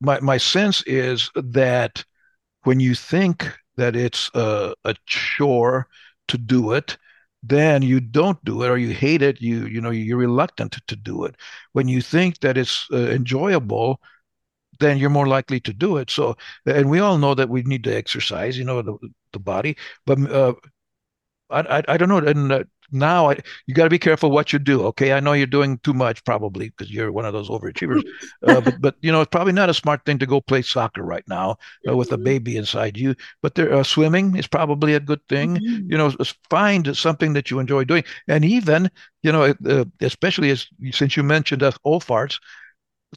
my 0.00 0.20
my 0.20 0.36
sense 0.36 0.82
is 0.86 1.30
that 1.34 2.04
when 2.64 2.80
you 2.80 2.94
think 2.94 3.52
that 3.76 3.96
it's 3.96 4.30
a, 4.34 4.74
a 4.84 4.94
chore 5.06 5.88
to 6.28 6.38
do 6.38 6.72
it, 6.72 6.96
then 7.42 7.82
you 7.82 8.00
don't 8.00 8.42
do 8.44 8.62
it 8.62 8.68
or 8.70 8.78
you 8.78 8.94
hate 8.94 9.22
it. 9.22 9.40
You 9.40 9.66
you 9.66 9.80
know 9.80 9.90
you're 9.90 10.18
reluctant 10.18 10.78
to 10.86 10.96
do 10.96 11.24
it. 11.24 11.36
When 11.72 11.88
you 11.88 12.02
think 12.02 12.40
that 12.40 12.58
it's 12.58 12.86
uh, 12.92 12.96
enjoyable, 13.10 14.00
then 14.80 14.98
you're 14.98 15.10
more 15.10 15.28
likely 15.28 15.60
to 15.60 15.72
do 15.72 15.96
it. 15.98 16.10
So, 16.10 16.36
and 16.66 16.90
we 16.90 17.00
all 17.00 17.18
know 17.18 17.34
that 17.34 17.48
we 17.48 17.62
need 17.62 17.84
to 17.84 17.96
exercise, 17.96 18.58
you 18.58 18.64
know, 18.64 18.82
the, 18.82 18.98
the 19.32 19.38
body. 19.38 19.76
But 20.06 20.20
uh, 20.30 20.54
I, 21.50 21.60
I, 21.60 21.82
I 21.88 21.96
don't 21.96 22.08
know. 22.08 22.18
And 22.18 22.52
uh, 22.52 22.64
now 22.92 23.30
I, 23.30 23.38
you 23.66 23.74
got 23.74 23.84
to 23.84 23.90
be 23.90 23.98
careful 23.98 24.30
what 24.30 24.52
you 24.52 24.58
do. 24.58 24.82
Okay, 24.86 25.12
I 25.12 25.20
know 25.20 25.32
you're 25.32 25.46
doing 25.46 25.78
too 25.78 25.94
much 25.94 26.24
probably 26.24 26.70
because 26.70 26.90
you're 26.90 27.12
one 27.12 27.24
of 27.24 27.32
those 27.32 27.48
overachievers, 27.48 28.02
uh, 28.46 28.60
but 28.64 28.80
but 28.80 28.96
you 29.00 29.12
know 29.12 29.20
it's 29.20 29.30
probably 29.30 29.52
not 29.52 29.70
a 29.70 29.74
smart 29.74 30.04
thing 30.04 30.18
to 30.18 30.26
go 30.26 30.40
play 30.40 30.62
soccer 30.62 31.02
right 31.02 31.24
now 31.28 31.56
uh, 31.88 31.96
with 31.96 32.12
a 32.12 32.18
baby 32.18 32.56
inside 32.56 32.96
you. 32.96 33.14
But 33.42 33.54
there, 33.54 33.72
uh, 33.72 33.82
swimming 33.82 34.36
is 34.36 34.46
probably 34.46 34.94
a 34.94 35.00
good 35.00 35.20
thing. 35.28 35.56
Mm-hmm. 35.56 35.90
You 35.90 35.98
know, 35.98 36.12
find 36.50 36.96
something 36.96 37.32
that 37.34 37.50
you 37.50 37.58
enjoy 37.58 37.84
doing, 37.84 38.04
and 38.28 38.44
even 38.44 38.90
you 39.22 39.32
know, 39.32 39.54
uh, 39.66 39.84
especially 40.00 40.50
as 40.50 40.66
since 40.92 41.16
you 41.16 41.22
mentioned 41.22 41.62
us 41.62 41.76
old 41.84 42.04
farts, 42.04 42.38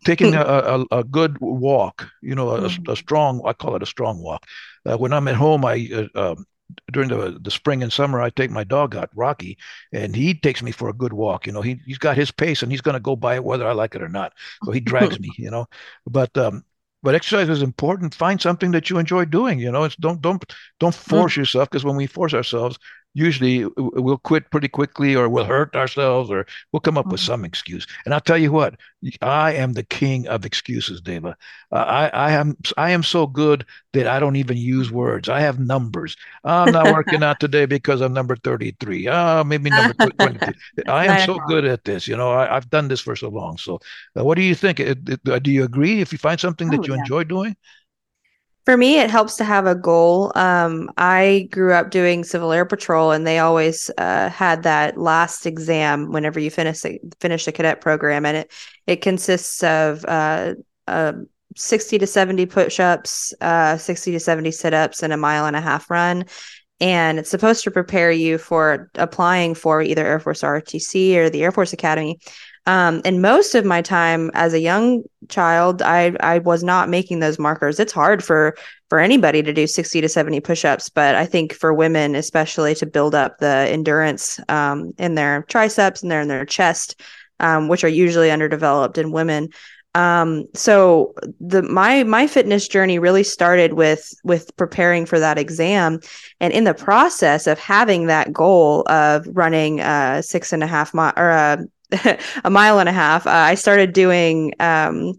taking 0.04 0.36
a, 0.36 0.42
a, 0.42 0.86
a, 0.92 1.04
good 1.04 1.38
walk, 1.40 2.08
you 2.22 2.36
know, 2.36 2.50
a, 2.50 2.62
mm-hmm. 2.62 2.92
a, 2.92 2.96
strong, 2.96 3.42
I 3.46 3.54
call 3.54 3.76
it 3.76 3.84
a 3.84 3.88
strong 3.88 4.20
walk. 4.20 4.46
Uh, 4.90 4.98
when 4.98 5.14
I'm 5.14 5.28
at 5.28 5.36
home, 5.36 5.66
I, 5.66 5.90
uh, 5.94 6.32
um, 6.32 6.46
during 6.92 7.10
the, 7.10 7.40
the 7.42 7.52
spring 7.52 7.84
and 7.84 7.92
summer, 7.92 8.22
I 8.22 8.30
take 8.30 8.52
my 8.52 8.64
dog 8.64 8.96
out, 8.96 9.10
Rocky, 9.16 9.58
and 9.92 10.16
he 10.16 10.34
takes 10.34 10.62
me 10.62 10.72
for 10.72 10.90
a 10.90 10.94
good 10.94 11.14
walk. 11.14 11.48
You 11.48 11.54
know, 11.54 11.62
he, 11.62 11.80
he's 11.86 11.98
got 11.98 12.18
his 12.18 12.32
pace 12.32 12.62
and 12.64 12.72
he's 12.72 12.82
going 12.82 12.94
to 12.94 13.00
go 13.00 13.16
by 13.16 13.36
it 13.36 13.44
whether 13.44 13.68
I 13.68 13.74
like 13.74 13.96
it 13.96 14.04
or 14.04 14.10
not. 14.10 14.34
So 14.64 14.72
he 14.72 14.80
drags 14.80 15.20
me, 15.20 15.32
you 15.38 15.52
know, 15.52 15.68
but, 16.06 16.36
um, 16.38 16.64
but 17.02 17.16
exercise 17.16 17.50
is 17.50 17.62
important. 17.62 18.14
Find 18.14 18.42
something 18.42 18.72
that 18.72 18.90
you 18.90 18.98
enjoy 18.98 19.26
doing. 19.26 19.60
You 19.60 19.72
know, 19.72 19.86
it's 19.86 19.96
don't 19.96 20.22
don't 20.22 20.44
don't 20.80 20.94
force 20.94 21.34
mm. 21.34 21.38
yourself 21.38 21.70
because 21.70 21.86
when 21.86 21.96
we 21.96 22.08
force 22.08 22.34
ourselves, 22.34 22.78
usually 23.13 23.66
we'll 23.78 24.18
quit 24.18 24.50
pretty 24.51 24.68
quickly 24.68 25.16
or 25.16 25.28
we'll 25.28 25.46
hurt 25.46 25.75
ourselves 25.75 26.30
or 26.30 26.46
we'll 26.72 26.80
come 26.80 26.98
up 26.98 27.08
with 27.08 27.20
mm-hmm. 27.22 27.34
some 27.34 27.46
excuse. 27.46 27.88
And 28.06 28.13
I'll 28.13 28.22
tell 28.22 28.38
you 28.38 28.51
what, 28.51 28.75
I 29.22 29.54
am 29.54 29.74
the 29.74 29.84
king 29.84 30.28
of 30.28 30.46
excuses, 30.46 31.01
Dava. 31.01 31.36
Uh, 31.72 31.75
I, 31.75 32.08
I 32.08 32.32
am 32.32 32.58
I 32.78 32.92
am 32.92 33.04
so 33.04 33.25
good 33.25 33.66
that 33.94 34.08
I 34.08 34.20
don't 34.20 34.36
even 34.36 34.58
use 34.58 34.92
words. 34.92 35.30
I 35.30 35.39
have 35.42 35.60
numbers. 35.60 36.16
I'm 36.44 36.72
not 36.72 36.94
working 36.94 37.24
out 37.24 37.39
today 37.39 37.66
because 37.66 38.01
I'm 38.01 38.13
number 38.13 38.36
33. 38.36 39.08
Uh, 39.08 39.44
maybe 39.44 39.70
number 39.70 39.94
22. 39.94 40.54
I 40.88 41.06
am 41.06 41.25
so 41.25 41.39
good 41.48 41.66
at 41.66 41.84
this. 41.86 42.08
You 42.08 42.18
know, 42.18 42.32
I, 42.32 42.54
have 42.54 42.70
done 42.70 42.88
this 42.88 43.01
for 43.01 43.16
so 43.16 43.30
long. 43.30 43.58
So 43.58 43.80
uh, 44.18 44.24
what 44.24 44.36
do 44.36 44.44
you 44.44 44.56
think? 44.56 44.78
do 44.78 45.51
you 45.51 45.63
agree 45.63 46.01
if 46.01 46.12
you 46.12 46.18
find 46.18 46.39
something 46.39 46.70
that 46.70 46.82
oh, 46.82 46.84
you 46.84 46.94
yeah. 46.94 47.00
enjoy 47.00 47.24
doing? 47.24 47.56
For 48.70 48.78
me, 48.78 49.00
it 49.00 49.10
helps 49.10 49.36
to 49.38 49.44
have 49.44 49.66
a 49.66 49.74
goal. 49.74 50.32
Um, 50.36 50.92
I 50.96 51.48
grew 51.50 51.74
up 51.74 51.90
doing 51.90 52.24
Civil 52.24 52.52
Air 52.52 52.66
Patrol, 52.66 53.10
and 53.10 53.26
they 53.26 53.40
always 53.40 53.90
uh, 53.98 54.30
had 54.30 54.62
that 54.62 54.96
last 54.96 55.48
exam 55.48 56.12
whenever 56.12 56.40
you 56.40 56.52
finish 56.52 56.82
the, 56.82 57.00
finish 57.20 57.46
the 57.46 57.52
cadet 57.52 57.82
program, 57.82 58.28
and 58.28 58.38
it 58.38 58.52
it 58.86 58.98
consists 58.98 59.64
of 59.64 60.06
uh, 60.06 60.54
uh, 60.88 61.14
sixty 61.56 61.98
to 61.98 62.06
seventy 62.06 62.46
push-ups, 62.46 63.34
uh, 63.42 63.76
sixty 63.78 64.12
to 64.12 64.20
seventy 64.20 64.52
sit-ups, 64.52 65.02
and 65.02 65.14
a 65.14 65.18
mile 65.18 65.48
and 65.48 65.56
a 65.56 65.62
half 65.62 65.90
run. 65.90 66.26
And 66.80 67.18
it's 67.18 67.32
supposed 67.32 67.64
to 67.64 67.72
prepare 67.72 68.12
you 68.12 68.38
for 68.38 68.92
applying 68.94 69.56
for 69.56 69.82
either 69.82 70.06
Air 70.06 70.20
Force 70.20 70.44
ROTC 70.44 71.16
or 71.16 71.32
the 71.32 71.42
Air 71.42 71.52
Force 71.52 71.74
Academy. 71.74 72.20
Um, 72.66 73.01
and 73.06 73.22
most 73.22 73.56
of 73.56 73.66
my 73.66 73.82
time 73.82 74.32
as 74.34 74.54
a 74.54 74.60
young 74.60 75.04
child, 75.28 75.82
I 75.82 76.16
I 76.20 76.39
was 76.39 76.63
not 76.63 76.89
making 76.89 77.20
those 77.20 77.39
markers. 77.39 77.80
It's 77.80 77.94
hard 77.94 78.24
for 78.24 78.56
for 78.89 79.00
anybody 79.00 79.44
to 79.44 79.54
do 79.54 79.68
60 79.68 80.01
to 80.01 80.10
70 80.10 80.39
push-ups, 80.39 80.89
but 80.89 81.16
I 81.16 81.25
think 81.25 81.54
for 81.54 81.74
women, 81.74 82.16
especially 82.16 82.74
to 82.75 82.86
build 82.86 83.13
up 83.13 83.38
the 83.38 83.68
endurance 83.70 84.39
um, 84.50 84.92
in 84.98 85.16
their 85.16 85.44
triceps 85.44 86.01
and 86.01 86.12
their 86.12 86.22
in 86.22 86.28
their 86.28 86.46
chest, 86.46 87.00
um, 87.39 87.68
which 87.68 87.84
are 87.84 87.89
usually 87.89 88.32
underdeveloped 88.32 88.98
in 88.98 89.12
women. 89.12 89.50
Um, 89.96 90.46
so 90.54 91.16
the 91.39 91.63
my 91.63 92.04
my 92.04 92.28
fitness 92.28 92.68
journey 92.68 93.00
really 93.00 93.24
started 93.24 93.74
with 93.74 94.13
with 94.24 94.56
preparing 94.56 95.06
for 95.06 95.20
that 95.20 95.39
exam, 95.39 96.00
and 96.39 96.54
in 96.54 96.63
the 96.63 96.75
process 96.75 97.48
of 97.48 97.58
having 97.58 98.06
that 98.06 98.32
goal 98.32 98.84
of 98.88 99.25
running 99.32 99.80
a 99.80 100.22
six 100.22 100.54
and 100.54 100.63
a 100.63 100.68
half 100.68 100.94
mile 100.94 101.13
or 101.18 101.30
a 101.30 101.66
a 102.43 102.50
mile 102.50 102.79
and 102.79 102.89
a 102.89 102.93
half, 102.93 103.25
uh, 103.25 103.31
I 103.31 103.55
started 103.55 103.93
doing, 103.93 104.53
um, 104.60 105.13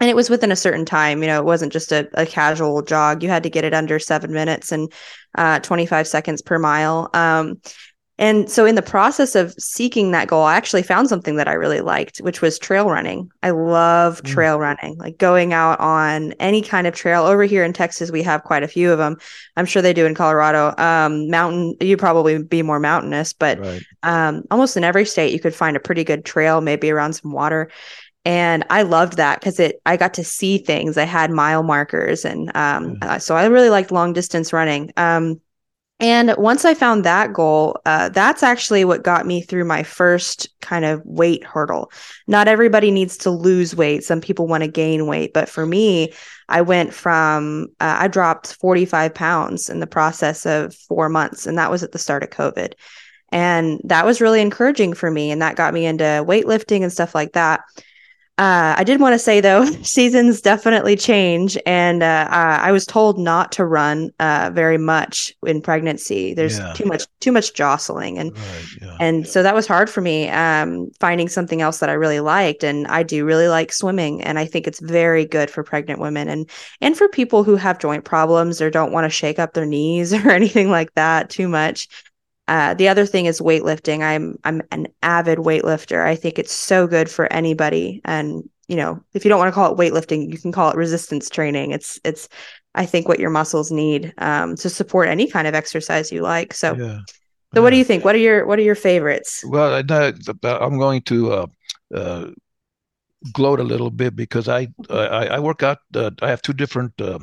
and 0.00 0.10
it 0.10 0.16
was 0.16 0.30
within 0.30 0.52
a 0.52 0.56
certain 0.56 0.84
time. 0.84 1.22
You 1.22 1.28
know, 1.28 1.38
it 1.38 1.44
wasn't 1.44 1.72
just 1.72 1.92
a, 1.92 2.08
a 2.14 2.26
casual 2.26 2.82
jog. 2.82 3.22
You 3.22 3.28
had 3.28 3.42
to 3.44 3.50
get 3.50 3.64
it 3.64 3.74
under 3.74 3.98
seven 3.98 4.32
minutes 4.32 4.72
and 4.72 4.92
uh, 5.36 5.60
25 5.60 6.06
seconds 6.08 6.42
per 6.42 6.58
mile. 6.58 7.10
Um, 7.14 7.60
and 8.16 8.48
so, 8.48 8.64
in 8.64 8.76
the 8.76 8.82
process 8.82 9.34
of 9.34 9.52
seeking 9.54 10.12
that 10.12 10.28
goal, 10.28 10.44
I 10.44 10.54
actually 10.54 10.84
found 10.84 11.08
something 11.08 11.34
that 11.34 11.48
I 11.48 11.54
really 11.54 11.80
liked, 11.80 12.18
which 12.18 12.40
was 12.40 12.60
trail 12.60 12.88
running. 12.88 13.28
I 13.42 13.50
love 13.50 14.22
mm. 14.22 14.26
trail 14.26 14.60
running, 14.60 14.96
like 14.98 15.18
going 15.18 15.52
out 15.52 15.80
on 15.80 16.32
any 16.34 16.62
kind 16.62 16.86
of 16.86 16.94
trail. 16.94 17.24
Over 17.24 17.42
here 17.42 17.64
in 17.64 17.72
Texas, 17.72 18.12
we 18.12 18.22
have 18.22 18.44
quite 18.44 18.62
a 18.62 18.68
few 18.68 18.92
of 18.92 18.98
them. 18.98 19.16
I'm 19.56 19.66
sure 19.66 19.82
they 19.82 19.92
do 19.92 20.06
in 20.06 20.14
Colorado. 20.14 20.74
Um, 20.80 21.28
mountain, 21.28 21.74
you'd 21.80 21.98
probably 21.98 22.40
be 22.40 22.62
more 22.62 22.78
mountainous, 22.78 23.32
but 23.32 23.58
right. 23.58 23.82
um, 24.04 24.44
almost 24.48 24.76
in 24.76 24.84
every 24.84 25.06
state, 25.06 25.32
you 25.32 25.40
could 25.40 25.54
find 25.54 25.76
a 25.76 25.80
pretty 25.80 26.04
good 26.04 26.24
trail, 26.24 26.60
maybe 26.60 26.90
around 26.90 27.14
some 27.14 27.32
water. 27.32 27.68
And 28.24 28.64
I 28.70 28.82
loved 28.82 29.16
that 29.16 29.40
because 29.40 29.58
it, 29.58 29.82
I 29.86 29.96
got 29.96 30.14
to 30.14 30.24
see 30.24 30.58
things. 30.58 30.96
I 30.96 31.04
had 31.04 31.32
mile 31.32 31.64
markers, 31.64 32.24
and 32.24 32.48
um, 32.56 32.94
mm. 32.94 33.02
uh, 33.02 33.18
so 33.18 33.34
I 33.36 33.44
really 33.46 33.70
liked 33.70 33.90
long 33.90 34.12
distance 34.12 34.52
running. 34.52 34.92
Um, 34.96 35.40
and 36.00 36.34
once 36.36 36.64
I 36.64 36.74
found 36.74 37.04
that 37.04 37.32
goal, 37.32 37.80
uh, 37.86 38.08
that's 38.08 38.42
actually 38.42 38.84
what 38.84 39.04
got 39.04 39.26
me 39.26 39.40
through 39.40 39.64
my 39.64 39.84
first 39.84 40.48
kind 40.60 40.84
of 40.84 41.00
weight 41.04 41.44
hurdle. 41.44 41.92
Not 42.26 42.48
everybody 42.48 42.90
needs 42.90 43.16
to 43.18 43.30
lose 43.30 43.76
weight. 43.76 44.02
Some 44.02 44.20
people 44.20 44.48
want 44.48 44.64
to 44.64 44.68
gain 44.68 45.06
weight. 45.06 45.32
But 45.32 45.48
for 45.48 45.64
me, 45.64 46.12
I 46.48 46.62
went 46.62 46.92
from, 46.92 47.68
uh, 47.80 47.96
I 48.00 48.08
dropped 48.08 48.54
45 48.54 49.14
pounds 49.14 49.70
in 49.70 49.78
the 49.78 49.86
process 49.86 50.44
of 50.44 50.74
four 50.74 51.08
months. 51.08 51.46
And 51.46 51.58
that 51.58 51.70
was 51.70 51.84
at 51.84 51.92
the 51.92 51.98
start 51.98 52.24
of 52.24 52.30
COVID. 52.30 52.74
And 53.30 53.80
that 53.84 54.04
was 54.04 54.20
really 54.20 54.40
encouraging 54.40 54.94
for 54.94 55.10
me. 55.10 55.30
And 55.30 55.42
that 55.42 55.56
got 55.56 55.74
me 55.74 55.86
into 55.86 56.04
weightlifting 56.26 56.82
and 56.82 56.92
stuff 56.92 57.14
like 57.14 57.32
that. 57.32 57.60
Uh, 58.36 58.74
I 58.76 58.82
did 58.82 59.00
want 59.00 59.12
to 59.12 59.18
say 59.18 59.40
though, 59.40 59.64
seasons 59.82 60.40
definitely 60.40 60.96
change, 60.96 61.56
and 61.66 62.02
uh, 62.02 62.26
I 62.30 62.72
was 62.72 62.84
told 62.84 63.16
not 63.16 63.52
to 63.52 63.64
run 63.64 64.10
uh, 64.18 64.50
very 64.52 64.76
much 64.76 65.32
in 65.46 65.62
pregnancy. 65.62 66.34
There's 66.34 66.58
yeah. 66.58 66.72
too 66.72 66.84
much 66.84 67.04
too 67.20 67.30
much 67.30 67.54
jostling, 67.54 68.18
and 68.18 68.36
right, 68.36 68.64
yeah. 68.82 68.96
and 68.98 69.28
so 69.28 69.44
that 69.44 69.54
was 69.54 69.68
hard 69.68 69.88
for 69.88 70.00
me. 70.00 70.28
Um, 70.30 70.90
finding 70.98 71.28
something 71.28 71.62
else 71.62 71.78
that 71.78 71.88
I 71.88 71.92
really 71.92 72.18
liked, 72.18 72.64
and 72.64 72.88
I 72.88 73.04
do 73.04 73.24
really 73.24 73.46
like 73.46 73.72
swimming, 73.72 74.20
and 74.20 74.36
I 74.36 74.46
think 74.46 74.66
it's 74.66 74.80
very 74.80 75.24
good 75.24 75.48
for 75.48 75.62
pregnant 75.62 76.00
women 76.00 76.28
and 76.28 76.50
and 76.80 76.98
for 76.98 77.08
people 77.08 77.44
who 77.44 77.54
have 77.54 77.78
joint 77.78 78.04
problems 78.04 78.60
or 78.60 78.68
don't 78.68 78.90
want 78.90 79.04
to 79.04 79.10
shake 79.10 79.38
up 79.38 79.54
their 79.54 79.66
knees 79.66 80.12
or 80.24 80.30
anything 80.30 80.70
like 80.70 80.92
that 80.94 81.30
too 81.30 81.46
much. 81.46 81.86
Uh, 82.46 82.74
the 82.74 82.88
other 82.88 83.06
thing 83.06 83.26
is 83.26 83.40
weightlifting. 83.40 84.02
I'm 84.02 84.38
I'm 84.44 84.62
an 84.70 84.88
avid 85.02 85.38
weightlifter. 85.38 86.04
I 86.04 86.14
think 86.14 86.38
it's 86.38 86.52
so 86.52 86.86
good 86.86 87.10
for 87.10 87.32
anybody. 87.32 88.02
And 88.04 88.48
you 88.68 88.76
know, 88.76 89.02
if 89.14 89.24
you 89.24 89.28
don't 89.28 89.38
want 89.38 89.48
to 89.48 89.54
call 89.54 89.72
it 89.72 89.78
weightlifting, 89.78 90.30
you 90.30 90.38
can 90.38 90.52
call 90.52 90.70
it 90.70 90.76
resistance 90.76 91.30
training. 91.30 91.70
It's 91.70 91.98
it's 92.04 92.28
I 92.74 92.86
think 92.86 93.08
what 93.08 93.20
your 93.20 93.30
muscles 93.30 93.70
need 93.70 94.12
um, 94.18 94.56
to 94.56 94.68
support 94.68 95.08
any 95.08 95.26
kind 95.26 95.46
of 95.46 95.54
exercise 95.54 96.10
you 96.12 96.22
like. 96.22 96.52
So, 96.52 96.74
yeah. 96.74 97.00
so 97.54 97.62
what 97.62 97.70
do 97.70 97.76
you 97.76 97.84
think? 97.84 98.04
What 98.04 98.14
are 98.14 98.18
your 98.18 98.46
what 98.46 98.58
are 98.58 98.62
your 98.62 98.74
favorites? 98.74 99.44
Well, 99.46 99.82
I'm 100.42 100.78
going 100.78 101.02
to 101.02 101.32
uh, 101.32 101.46
uh, 101.94 102.30
gloat 103.32 103.60
a 103.60 103.64
little 103.64 103.90
bit 103.90 104.16
because 104.16 104.48
I 104.48 104.68
I, 104.90 105.28
I 105.28 105.38
work 105.38 105.62
out. 105.62 105.78
Uh, 105.94 106.10
I 106.20 106.28
have 106.28 106.42
two 106.42 106.52
different 106.52 107.00
uh, 107.00 107.20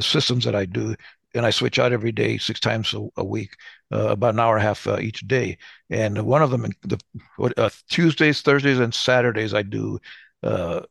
systems 0.00 0.44
that 0.44 0.54
I 0.54 0.66
do 0.66 0.94
and 1.34 1.46
I 1.46 1.50
switch 1.50 1.78
out 1.78 1.92
every 1.92 2.12
day, 2.12 2.38
six 2.38 2.60
times 2.60 2.94
a, 2.94 3.06
a 3.16 3.24
week, 3.24 3.56
uh, 3.92 4.08
about 4.08 4.34
an 4.34 4.40
hour 4.40 4.56
and 4.56 4.62
a 4.64 4.66
half 4.66 4.86
uh, 4.86 4.98
each 5.00 5.20
day. 5.26 5.58
And 5.90 6.22
one 6.24 6.42
of 6.42 6.50
them, 6.50 6.66
the 6.82 6.98
uh, 7.56 7.70
Tuesdays, 7.88 8.42
Thursdays, 8.42 8.78
and 8.78 8.94
Saturdays, 8.94 9.54
I 9.54 9.62
do. 9.62 9.98
Uh, 10.42 10.82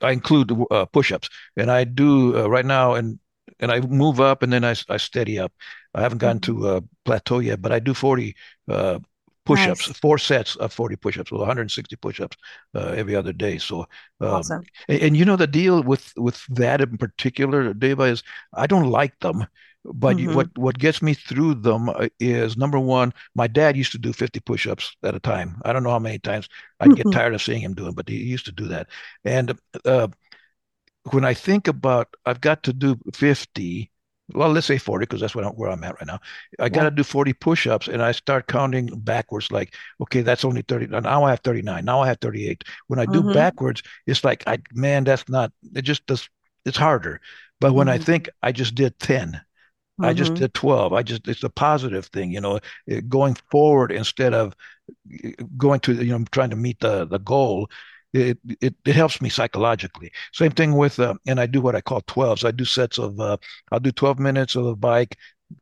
I 0.00 0.12
include 0.12 0.52
uh, 0.70 0.84
push-ups, 0.86 1.28
and 1.56 1.70
I 1.72 1.82
do 1.82 2.38
uh, 2.38 2.48
right 2.48 2.64
now, 2.64 2.94
and 2.94 3.18
and 3.58 3.72
I 3.72 3.80
move 3.80 4.20
up, 4.20 4.42
and 4.42 4.52
then 4.52 4.64
I, 4.64 4.76
I 4.88 4.96
steady 4.96 5.40
up. 5.40 5.52
I 5.92 6.02
haven't 6.02 6.18
gotten 6.18 6.38
mm-hmm. 6.38 6.62
to 6.62 6.76
a 6.76 6.82
plateau 7.04 7.40
yet, 7.40 7.60
but 7.60 7.72
I 7.72 7.80
do 7.80 7.94
forty 7.94 8.36
push-ups, 9.48 9.88
nice. 9.88 9.98
four 9.98 10.18
sets 10.18 10.56
of 10.56 10.72
40 10.72 10.96
push-ups, 10.96 11.32
well, 11.32 11.40
160 11.40 11.96
push-ups 11.96 12.36
uh, 12.74 12.94
every 12.96 13.16
other 13.16 13.32
day. 13.32 13.58
So, 13.58 13.80
um, 14.20 14.28
awesome. 14.28 14.62
and, 14.88 15.02
and, 15.02 15.16
you 15.16 15.24
know 15.24 15.36
the 15.36 15.46
deal 15.46 15.82
with 15.82 16.12
with 16.16 16.44
that 16.48 16.80
in 16.80 16.98
particular, 16.98 17.74
Dava, 17.74 18.10
is 18.10 18.22
I 18.54 18.66
don't 18.66 18.90
like 18.90 19.18
them, 19.20 19.46
but 19.84 20.16
mm-hmm. 20.16 20.34
what 20.34 20.56
what 20.56 20.78
gets 20.78 21.02
me 21.02 21.14
through 21.14 21.54
them 21.54 21.88
uh, 21.88 22.08
is 22.20 22.56
number 22.56 22.78
one. 22.78 23.12
My 23.34 23.46
dad 23.46 23.76
used 23.76 23.92
to 23.92 23.98
do 23.98 24.12
50 24.12 24.40
push-ups 24.40 24.96
at 25.02 25.14
a 25.14 25.20
time. 25.20 25.60
I 25.64 25.72
don't 25.72 25.82
know 25.82 25.90
how 25.90 25.98
many 25.98 26.18
times 26.18 26.48
I'd 26.80 26.96
get 26.96 27.06
tired 27.12 27.34
of 27.34 27.42
seeing 27.42 27.60
him 27.60 27.74
do 27.74 27.82
doing, 27.82 27.94
but 27.94 28.08
he 28.08 28.16
used 28.16 28.46
to 28.46 28.52
do 28.52 28.68
that. 28.68 28.88
And 29.24 29.58
uh, 29.84 30.08
when 31.10 31.24
I 31.24 31.34
think 31.34 31.68
about, 31.68 32.08
I've 32.26 32.40
got 32.40 32.62
to 32.64 32.72
do 32.72 32.98
50 33.14 33.90
well, 34.34 34.50
let's 34.50 34.66
say 34.66 34.78
40 34.78 35.04
because 35.04 35.20
that's 35.20 35.34
what 35.34 35.44
I'm, 35.44 35.52
where 35.52 35.70
I'm 35.70 35.82
at 35.84 35.94
right 35.94 36.06
now. 36.06 36.20
I 36.58 36.64
yeah. 36.64 36.68
got 36.68 36.82
to 36.84 36.90
do 36.90 37.02
40 37.02 37.32
push-ups 37.34 37.88
and 37.88 38.02
I 38.02 38.12
start 38.12 38.46
counting 38.46 38.86
backwards 38.86 39.50
like, 39.50 39.74
okay, 40.00 40.22
that's 40.22 40.44
only 40.44 40.62
30. 40.62 40.88
Now 40.88 41.24
I 41.24 41.30
have 41.30 41.40
39. 41.40 41.84
Now 41.84 42.00
I 42.00 42.08
have 42.08 42.18
38. 42.20 42.64
When 42.88 42.98
I 42.98 43.06
do 43.06 43.20
mm-hmm. 43.20 43.32
backwards, 43.32 43.82
it's 44.06 44.24
like, 44.24 44.44
I 44.46 44.58
man, 44.72 45.04
that's 45.04 45.28
not, 45.28 45.52
it 45.74 45.82
just 45.82 46.06
does, 46.06 46.28
it's 46.64 46.76
harder. 46.76 47.20
But 47.60 47.74
when 47.74 47.86
mm-hmm. 47.86 48.00
I 48.00 48.04
think 48.04 48.28
I 48.42 48.52
just 48.52 48.74
did 48.74 48.98
10, 48.98 49.40
Mm-hmm. 49.98 50.10
I 50.10 50.14
just 50.14 50.32
mm-hmm. 50.32 50.42
did 50.42 50.54
12. 50.54 50.92
I 50.92 51.02
just, 51.02 51.26
it's 51.26 51.42
a 51.42 51.50
positive 51.50 52.06
thing, 52.06 52.30
you 52.30 52.40
know, 52.40 52.60
going 53.08 53.36
forward 53.50 53.90
instead 53.90 54.32
of 54.32 54.54
going 55.56 55.80
to, 55.80 55.92
you 55.92 56.16
know, 56.16 56.24
trying 56.30 56.50
to 56.50 56.56
meet 56.56 56.78
the, 56.78 57.04
the 57.04 57.18
goal. 57.18 57.68
It, 58.14 58.38
it, 58.60 58.74
it 58.86 58.94
helps 58.94 59.20
me 59.20 59.28
psychologically. 59.28 60.10
Same 60.32 60.52
thing 60.52 60.74
with, 60.74 60.98
uh, 60.98 61.14
and 61.26 61.38
I 61.38 61.46
do 61.46 61.60
what 61.60 61.76
I 61.76 61.80
call 61.80 62.00
12s. 62.02 62.44
I 62.44 62.50
do 62.50 62.64
sets 62.64 62.98
of, 62.98 63.20
uh, 63.20 63.36
I'll 63.70 63.80
do 63.80 63.92
12 63.92 64.18
minutes 64.18 64.56
of 64.56 64.64
the 64.64 64.76
bike, 64.76 65.16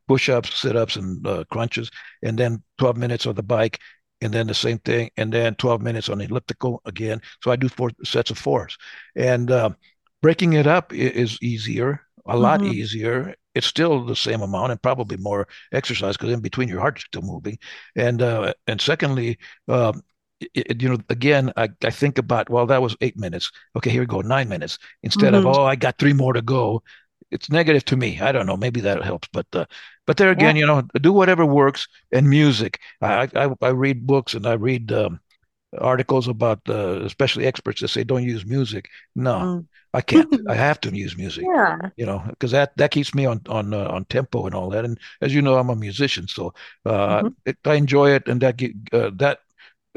push 0.07 0.29
ups, 0.29 0.59
sit 0.59 0.75
ups, 0.75 0.95
and 0.95 1.25
uh, 1.27 1.43
crunches, 1.51 1.91
and 2.23 2.37
then 2.37 2.63
12 2.77 2.97
minutes 2.97 3.25
of 3.25 3.35
the 3.35 3.43
bike, 3.43 3.79
and 4.21 4.33
then 4.33 4.47
the 4.47 4.53
same 4.53 4.79
thing, 4.79 5.09
and 5.17 5.31
then 5.31 5.55
12 5.55 5.81
minutes 5.81 6.09
on 6.09 6.19
the 6.19 6.25
elliptical 6.25 6.81
again. 6.85 7.21
So 7.43 7.51
I 7.51 7.55
do 7.55 7.69
four 7.69 7.91
sets 8.03 8.31
of 8.31 8.37
fours. 8.37 8.77
And 9.15 9.51
uh, 9.51 9.71
breaking 10.21 10.53
it 10.53 10.67
up 10.67 10.93
is 10.93 11.37
easier, 11.41 12.01
a 12.25 12.37
lot 12.37 12.61
mm-hmm. 12.61 12.73
easier. 12.73 13.35
It's 13.55 13.67
still 13.67 14.05
the 14.05 14.15
same 14.15 14.41
amount 14.41 14.71
and 14.71 14.81
probably 14.81 15.17
more 15.17 15.47
exercise 15.71 16.15
because 16.15 16.31
in 16.31 16.41
between 16.41 16.69
your 16.69 16.79
heart's 16.79 17.03
still 17.03 17.23
moving. 17.23 17.57
And 17.95 18.21
uh, 18.21 18.53
and 18.67 18.79
secondly, 18.79 19.37
um, 20.41 20.49
it, 20.53 20.81
you 20.81 20.89
know, 20.89 20.97
again, 21.09 21.51
I, 21.57 21.69
I 21.83 21.89
think 21.89 22.17
about, 22.17 22.49
well, 22.49 22.65
that 22.67 22.81
was 22.81 22.95
eight 23.01 23.17
minutes. 23.17 23.51
Okay, 23.75 23.89
here 23.89 24.01
we 24.01 24.07
go, 24.07 24.21
nine 24.21 24.49
minutes. 24.49 24.77
Instead 25.03 25.33
mm-hmm. 25.33 25.47
of, 25.47 25.57
oh, 25.57 25.65
I 25.65 25.75
got 25.75 25.97
three 25.97 26.13
more 26.13 26.33
to 26.33 26.41
go. 26.41 26.83
It's 27.31 27.49
negative 27.49 27.83
to 27.85 27.97
me. 27.97 28.21
I 28.21 28.31
don't 28.31 28.45
know. 28.45 28.55
Maybe 28.55 28.79
that 28.81 29.03
helps, 29.03 29.27
but 29.33 29.47
uh, 29.51 29.65
but 30.05 30.15
there 30.15 30.31
again, 30.31 30.55
yeah. 30.55 30.61
you 30.61 30.67
know, 30.67 30.81
do 31.01 31.11
whatever 31.11 31.45
works. 31.45 31.85
And 32.13 32.29
music, 32.29 32.79
I 33.01 33.27
I, 33.35 33.49
I 33.61 33.69
read 33.69 34.07
books 34.07 34.33
and 34.33 34.47
I 34.47 34.53
read 34.53 34.93
um, 34.93 35.19
articles 35.77 36.29
about 36.29 36.61
uh, 36.69 37.01
especially 37.03 37.45
experts 37.45 37.81
that 37.81 37.89
say 37.89 38.05
don't 38.05 38.23
use 38.23 38.45
music. 38.45 38.89
No, 39.15 39.33
mm. 39.33 39.65
I 39.93 40.01
can't. 40.01 40.33
I 40.49 40.55
have 40.67 40.79
to 40.81 40.95
use 40.95 41.17
music. 41.17 41.43
Yeah, 41.45 41.77
you 41.97 42.05
know, 42.05 42.23
because 42.29 42.51
that 42.51 42.77
that 42.77 42.91
keeps 42.91 43.13
me 43.13 43.25
on 43.25 43.41
on 43.49 43.73
uh, 43.73 43.87
on 43.87 44.05
tempo 44.05 44.45
and 44.45 44.55
all 44.55 44.69
that. 44.69 44.85
And 44.85 44.97
as 45.21 45.33
you 45.33 45.41
know, 45.41 45.57
I'm 45.57 45.69
a 45.69 45.75
musician, 45.75 46.27
so 46.27 46.53
uh, 46.85 47.23
mm-hmm. 47.23 47.27
it, 47.45 47.57
I 47.65 47.73
enjoy 47.73 48.11
it, 48.11 48.27
and 48.27 48.39
that 48.41 48.61
uh, 48.93 49.11
that 49.15 49.39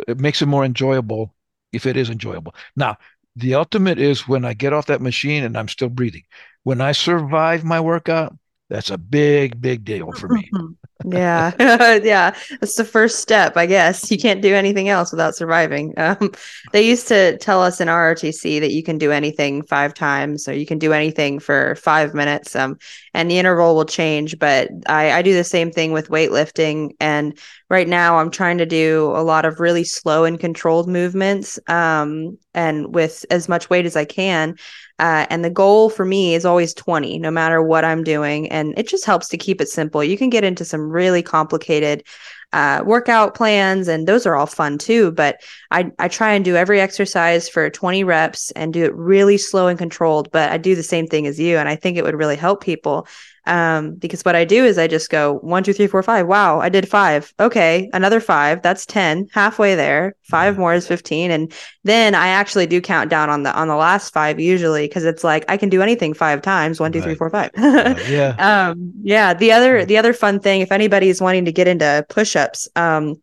it 0.09 0.19
makes 0.19 0.43
it 0.43 0.47
more 0.47 0.65
enjoyable 0.65 1.35
if 1.73 1.87
it 1.87 1.97
is 1.97 2.11
enjoyable. 2.11 2.55
Now, 2.77 2.97
the 3.37 3.55
ultimate 3.55 3.99
is 3.99 4.29
when 4.29 4.45
I 4.45 4.55
get 4.55 4.73
off 4.73 4.87
that 4.87 5.01
machine 5.01 5.45
and 5.45 5.57
I'm 5.57 5.69
still 5.69 5.89
breathing. 5.89 6.25
When 6.65 6.81
I 6.81 6.93
survive 6.93 7.65
my 7.65 7.81
workout, 7.81 8.37
that's 8.69 8.91
a 8.91 8.99
big, 8.99 9.61
big 9.61 9.85
deal 9.85 10.13
for 10.13 10.29
me. 10.29 10.51
Mm-hmm. 10.55 10.73
Yeah. 11.07 11.53
yeah. 12.03 12.35
That's 12.61 12.75
the 12.75 12.85
first 12.85 13.21
step, 13.21 13.57
I 13.57 13.67
guess. 13.67 14.11
You 14.11 14.19
can't 14.19 14.43
do 14.43 14.55
anything 14.55 14.89
else 14.89 15.11
without 15.11 15.35
surviving. 15.35 15.95
Um, 15.97 16.33
they 16.73 16.83
used 16.83 17.09
to 17.09 17.39
tell 17.39 17.63
us 17.63 17.81
in 17.81 17.89
ROTC 17.89 18.61
that 18.61 18.73
you 18.73 18.83
can 18.83 18.99
do 18.99 19.13
anything 19.13 19.63
five 19.63 19.95
times 19.95 20.49
or 20.49 20.55
you 20.55 20.67
can 20.67 20.79
do 20.79 20.93
anything 20.93 21.39
for 21.39 21.75
five 21.77 22.15
minutes. 22.15 22.55
Um, 22.55 22.79
and 23.15 23.31
the 23.31 23.39
interval 23.39 23.75
will 23.75 23.85
change, 23.85 24.39
but 24.39 24.71
I, 24.87 25.13
I 25.13 25.23
do 25.23 25.35
the 25.35 25.45
same 25.45 25.71
thing 25.71 25.93
with 25.93 26.11
weightlifting. 26.11 26.91
And 27.01 27.39
right 27.69 27.89
now 27.89 28.19
I'm 28.19 28.31
trying 28.31 28.59
to 28.59 28.67
do 28.67 29.13
a 29.15 29.23
lot 29.23 29.45
of 29.45 29.61
really 29.61 29.85
slow 29.85 30.25
and 30.25 30.39
controlled 30.39 30.89
movements 30.89 31.59
um, 31.69 32.39
and 32.55 32.95
with 32.95 33.25
as 33.31 33.49
much 33.49 33.71
weight 33.71 33.87
as 33.87 33.97
I 33.97 34.05
can. 34.05 34.57
Uh, 35.01 35.27
and 35.31 35.43
the 35.43 35.51
goal 35.51 35.89
for 35.89 36.05
me 36.05 36.35
is 36.35 36.45
always 36.45 36.75
20, 36.75 37.19
no 37.19 37.31
matter 37.31 37.63
what 37.63 37.87
I'm 37.87 38.05
doing. 38.05 38.53
And 38.53 38.79
it 38.79 38.87
just 38.87 39.07
helps 39.07 39.29
to 39.29 39.39
keep 39.39 39.61
it 39.63 39.69
simple. 39.71 40.05
You 40.05 40.19
can 40.19 40.29
get 40.29 40.45
into 40.45 40.63
some 40.63 40.90
really 40.91 41.23
complicated 41.23 42.05
uh, 42.53 42.83
workout 42.85 43.35
plans, 43.35 43.89
and 43.89 44.09
those 44.09 44.27
are 44.27 44.35
all 44.35 44.47
fun 44.47 44.77
too. 44.79 45.13
But 45.13 45.41
I, 45.71 45.93
I 45.99 46.09
try 46.09 46.33
and 46.33 46.45
do 46.45 46.57
every 46.57 46.81
exercise 46.81 47.49
for 47.49 47.71
20 47.71 48.03
reps 48.05 48.51
and 48.53 48.73
do 48.73 48.85
it 48.85 48.95
really 48.95 49.39
slow 49.39 49.69
and 49.69 49.79
controlled. 49.79 50.31
But 50.33 50.51
I 50.51 50.59
do 50.59 50.75
the 50.75 50.83
same 50.83 51.07
thing 51.07 51.27
as 51.27 51.39
you. 51.39 51.59
And 51.59 51.69
I 51.69 51.77
think 51.77 51.97
it 51.97 52.05
would 52.05 52.17
really 52.17 52.37
help 52.37 52.63
people 52.63 53.07
um, 53.47 53.95
because 53.95 54.25
what 54.25 54.37
I 54.37 54.45
do 54.45 54.65
is 54.65 54.79
I 54.79 54.87
just 54.87 55.11
go 55.11 55.39
one, 55.39 55.63
two, 55.63 55.73
three, 55.73 55.87
four, 55.87 56.03
five. 56.03 56.27
Wow, 56.27 56.61
I 56.61 56.69
did 56.69 56.89
five. 56.89 57.33
Okay, 57.41 57.89
another 57.93 58.21
five. 58.21 58.63
That's 58.63 58.85
ten. 58.85 59.29
Halfway 59.33 59.75
there. 59.75 60.15
Five 60.23 60.59
more 60.59 60.75
is 60.75 60.87
fifteen, 60.87 61.31
and 61.31 61.53
then 61.85 62.15
I 62.15 62.29
actually 62.29 62.67
do 62.67 62.81
count 62.81 63.11
down 63.11 63.31
on 63.31 63.43
the 63.43 63.53
on 63.55 63.69
the 63.69 63.77
last 63.77 64.13
five 64.13 64.39
usually 64.39 64.87
because 64.87 65.05
it's 65.05 65.25
like 65.25 65.45
I 65.49 65.57
can 65.57 65.69
do 65.69 65.83
anything 65.83 66.15
five 66.15 66.43
times. 66.43 66.81
One, 66.81 66.93
two, 66.93 66.99
right. 66.99 67.05
three, 67.07 67.15
four, 67.15 67.31
five. 67.31 67.51
uh, 67.57 67.95
yeah. 68.09 68.71
Um, 68.71 68.93
yeah. 69.03 69.35
The 69.35 69.53
other 69.53 69.85
the 69.85 69.97
other 69.97 70.13
fun 70.13 70.41
thing, 70.41 70.61
if 70.61 70.73
anybody's 70.73 71.21
wanting 71.21 71.47
to 71.47 71.53
get 71.53 71.69
into 71.69 72.05
push-ups, 72.09 72.69
um, 72.77 73.21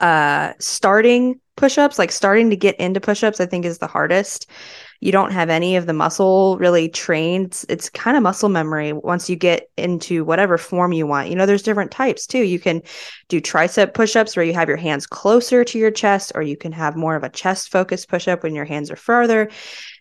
uh, 0.00 0.52
starting 0.58 1.40
push-ups, 1.56 1.98
like 1.98 2.12
starting 2.12 2.50
to 2.50 2.56
get 2.56 2.76
into 2.76 3.00
push-ups, 3.00 3.40
I 3.40 3.46
think 3.46 3.64
is 3.64 3.78
the 3.78 3.86
hardest 3.88 4.48
you 5.00 5.12
don't 5.12 5.30
have 5.32 5.48
any 5.48 5.76
of 5.76 5.86
the 5.86 5.92
muscle 5.92 6.58
really 6.58 6.88
trained. 6.88 7.64
It's, 7.68 7.88
kind 7.90 8.16
of 8.16 8.22
muscle 8.22 8.48
memory 8.48 8.92
once 8.92 9.30
you 9.30 9.36
get 9.36 9.70
into 9.76 10.24
whatever 10.24 10.58
form 10.58 10.92
you 10.92 11.06
want. 11.06 11.28
You 11.28 11.36
know, 11.36 11.46
there's 11.46 11.62
different 11.62 11.90
types 11.90 12.26
too. 12.26 12.42
You 12.42 12.58
can 12.58 12.82
do 13.28 13.40
tricep 13.40 13.94
push 13.94 14.16
ups 14.16 14.36
where 14.36 14.44
you 14.44 14.54
have 14.54 14.68
your 14.68 14.76
hands 14.76 15.06
closer 15.06 15.64
to 15.64 15.78
your 15.78 15.90
chest, 15.90 16.32
or 16.34 16.42
you 16.42 16.56
can 16.56 16.72
have 16.72 16.96
more 16.96 17.16
of 17.16 17.24
a 17.24 17.28
chest 17.28 17.70
focused 17.70 18.08
push 18.08 18.28
up 18.28 18.42
when 18.42 18.54
your 18.54 18.64
hands 18.64 18.90
are 18.90 18.96
further 18.96 19.50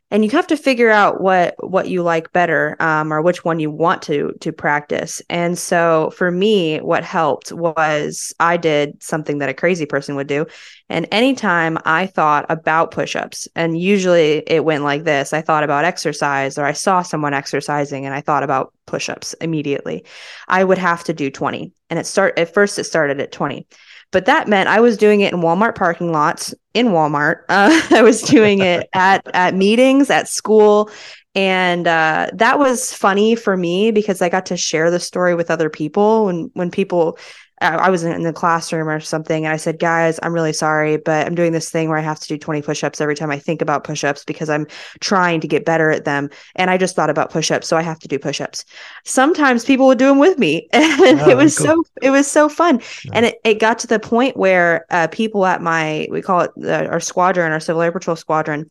and 0.09 0.23
you 0.23 0.31
have 0.31 0.47
to 0.47 0.57
figure 0.57 0.89
out 0.89 1.19
what 1.21 1.55
what 1.59 1.89
you 1.89 2.01
like 2.01 2.31
better 2.31 2.77
um, 2.79 3.11
or 3.11 3.21
which 3.21 3.43
one 3.43 3.59
you 3.59 3.69
want 3.69 4.01
to 4.03 4.33
to 4.39 4.51
practice. 4.53 5.21
And 5.29 5.57
so 5.57 6.11
for 6.15 6.31
me 6.31 6.79
what 6.79 7.03
helped 7.03 7.51
was 7.51 8.33
i 8.39 8.57
did 8.57 9.01
something 9.03 9.39
that 9.39 9.49
a 9.49 9.53
crazy 9.53 9.85
person 9.85 10.15
would 10.15 10.27
do. 10.27 10.45
And 10.89 11.07
anytime 11.11 11.77
i 11.85 12.05
thought 12.05 12.45
about 12.49 12.91
push-ups 12.91 13.47
and 13.55 13.79
usually 13.79 14.43
it 14.47 14.63
went 14.63 14.83
like 14.83 15.03
this. 15.03 15.33
I 15.33 15.41
thought 15.41 15.63
about 15.63 15.85
exercise 15.85 16.57
or 16.57 16.65
i 16.65 16.73
saw 16.73 17.01
someone 17.01 17.33
exercising 17.33 18.05
and 18.05 18.15
i 18.15 18.21
thought 18.21 18.43
about 18.43 18.73
push-ups 18.85 19.33
immediately. 19.41 20.05
I 20.47 20.63
would 20.63 20.77
have 20.77 21.03
to 21.05 21.13
do 21.13 21.29
20 21.29 21.73
and 21.89 21.99
it 21.99 22.05
start 22.05 22.37
at 22.39 22.53
first 22.53 22.79
it 22.79 22.85
started 22.85 23.19
at 23.19 23.31
20 23.31 23.67
but 24.11 24.25
that 24.25 24.47
meant 24.47 24.69
I 24.69 24.79
was 24.79 24.97
doing 24.97 25.21
it 25.21 25.33
in 25.33 25.41
Walmart 25.41 25.75
parking 25.75 26.11
lots 26.11 26.53
in 26.73 26.87
Walmart. 26.87 27.43
Uh, 27.49 27.81
I 27.91 28.01
was 28.01 28.21
doing 28.21 28.59
it 28.59 28.87
at 28.93 29.25
at 29.33 29.53
meetings 29.53 30.09
at 30.09 30.27
school, 30.27 30.89
and 31.35 31.87
uh, 31.87 32.29
that 32.33 32.59
was 32.59 32.93
funny 32.93 33.35
for 33.35 33.57
me 33.57 33.91
because 33.91 34.21
I 34.21 34.29
got 34.29 34.45
to 34.47 34.57
share 34.57 34.91
the 34.91 34.99
story 34.99 35.35
with 35.35 35.51
other 35.51 35.69
people. 35.69 36.25
When 36.25 36.51
when 36.53 36.71
people 36.71 37.17
I 37.59 37.89
was 37.89 38.03
in 38.03 38.21
the 38.21 38.33
classroom 38.33 38.87
or 38.87 38.99
something, 38.99 39.45
and 39.45 39.51
I 39.53 39.57
said, 39.57 39.79
"Guys, 39.79 40.19
I'm 40.21 40.33
really 40.33 40.53
sorry, 40.53 40.97
but 40.97 41.25
I'm 41.25 41.33
doing 41.33 41.53
this 41.53 41.69
thing 41.69 41.89
where 41.89 41.97
I 41.97 42.01
have 42.01 42.19
to 42.19 42.27
do 42.27 42.37
20 42.37 42.61
push-ups 42.61 43.01
every 43.01 43.15
time 43.15 43.31
I 43.31 43.39
think 43.39 43.63
about 43.63 43.83
push-ups 43.83 44.23
because 44.25 44.49
I'm 44.49 44.67
trying 44.99 45.41
to 45.41 45.47
get 45.47 45.65
better 45.65 45.89
at 45.89 46.05
them." 46.05 46.29
And 46.55 46.69
I 46.69 46.77
just 46.77 46.95
thought 46.95 47.09
about 47.09 47.31
push-ups, 47.31 47.67
so 47.67 47.75
I 47.75 47.81
have 47.81 47.97
to 47.99 48.07
do 48.07 48.19
push-ups. 48.19 48.63
Sometimes 49.05 49.65
people 49.65 49.87
would 49.87 49.97
do 49.97 50.05
them 50.05 50.19
with 50.19 50.37
me, 50.37 50.67
and 50.73 51.19
oh, 51.19 51.29
it 51.29 51.35
was 51.37 51.57
cool. 51.57 51.65
so 51.65 51.83
it 52.01 52.11
was 52.11 52.29
so 52.29 52.47
fun. 52.47 52.79
Yeah. 53.05 53.11
And 53.13 53.25
it, 53.25 53.39
it 53.43 53.55
got 53.55 53.79
to 53.79 53.87
the 53.87 53.99
point 53.99 54.37
where 54.37 54.85
uh, 54.91 55.07
people 55.07 55.45
at 55.45 55.61
my 55.61 56.07
we 56.11 56.21
call 56.21 56.41
it 56.41 56.51
the, 56.55 56.87
our 56.87 56.99
squadron, 56.99 57.51
our 57.51 57.59
Civil 57.59 57.81
Air 57.81 57.91
Patrol 57.91 58.15
squadron, 58.15 58.69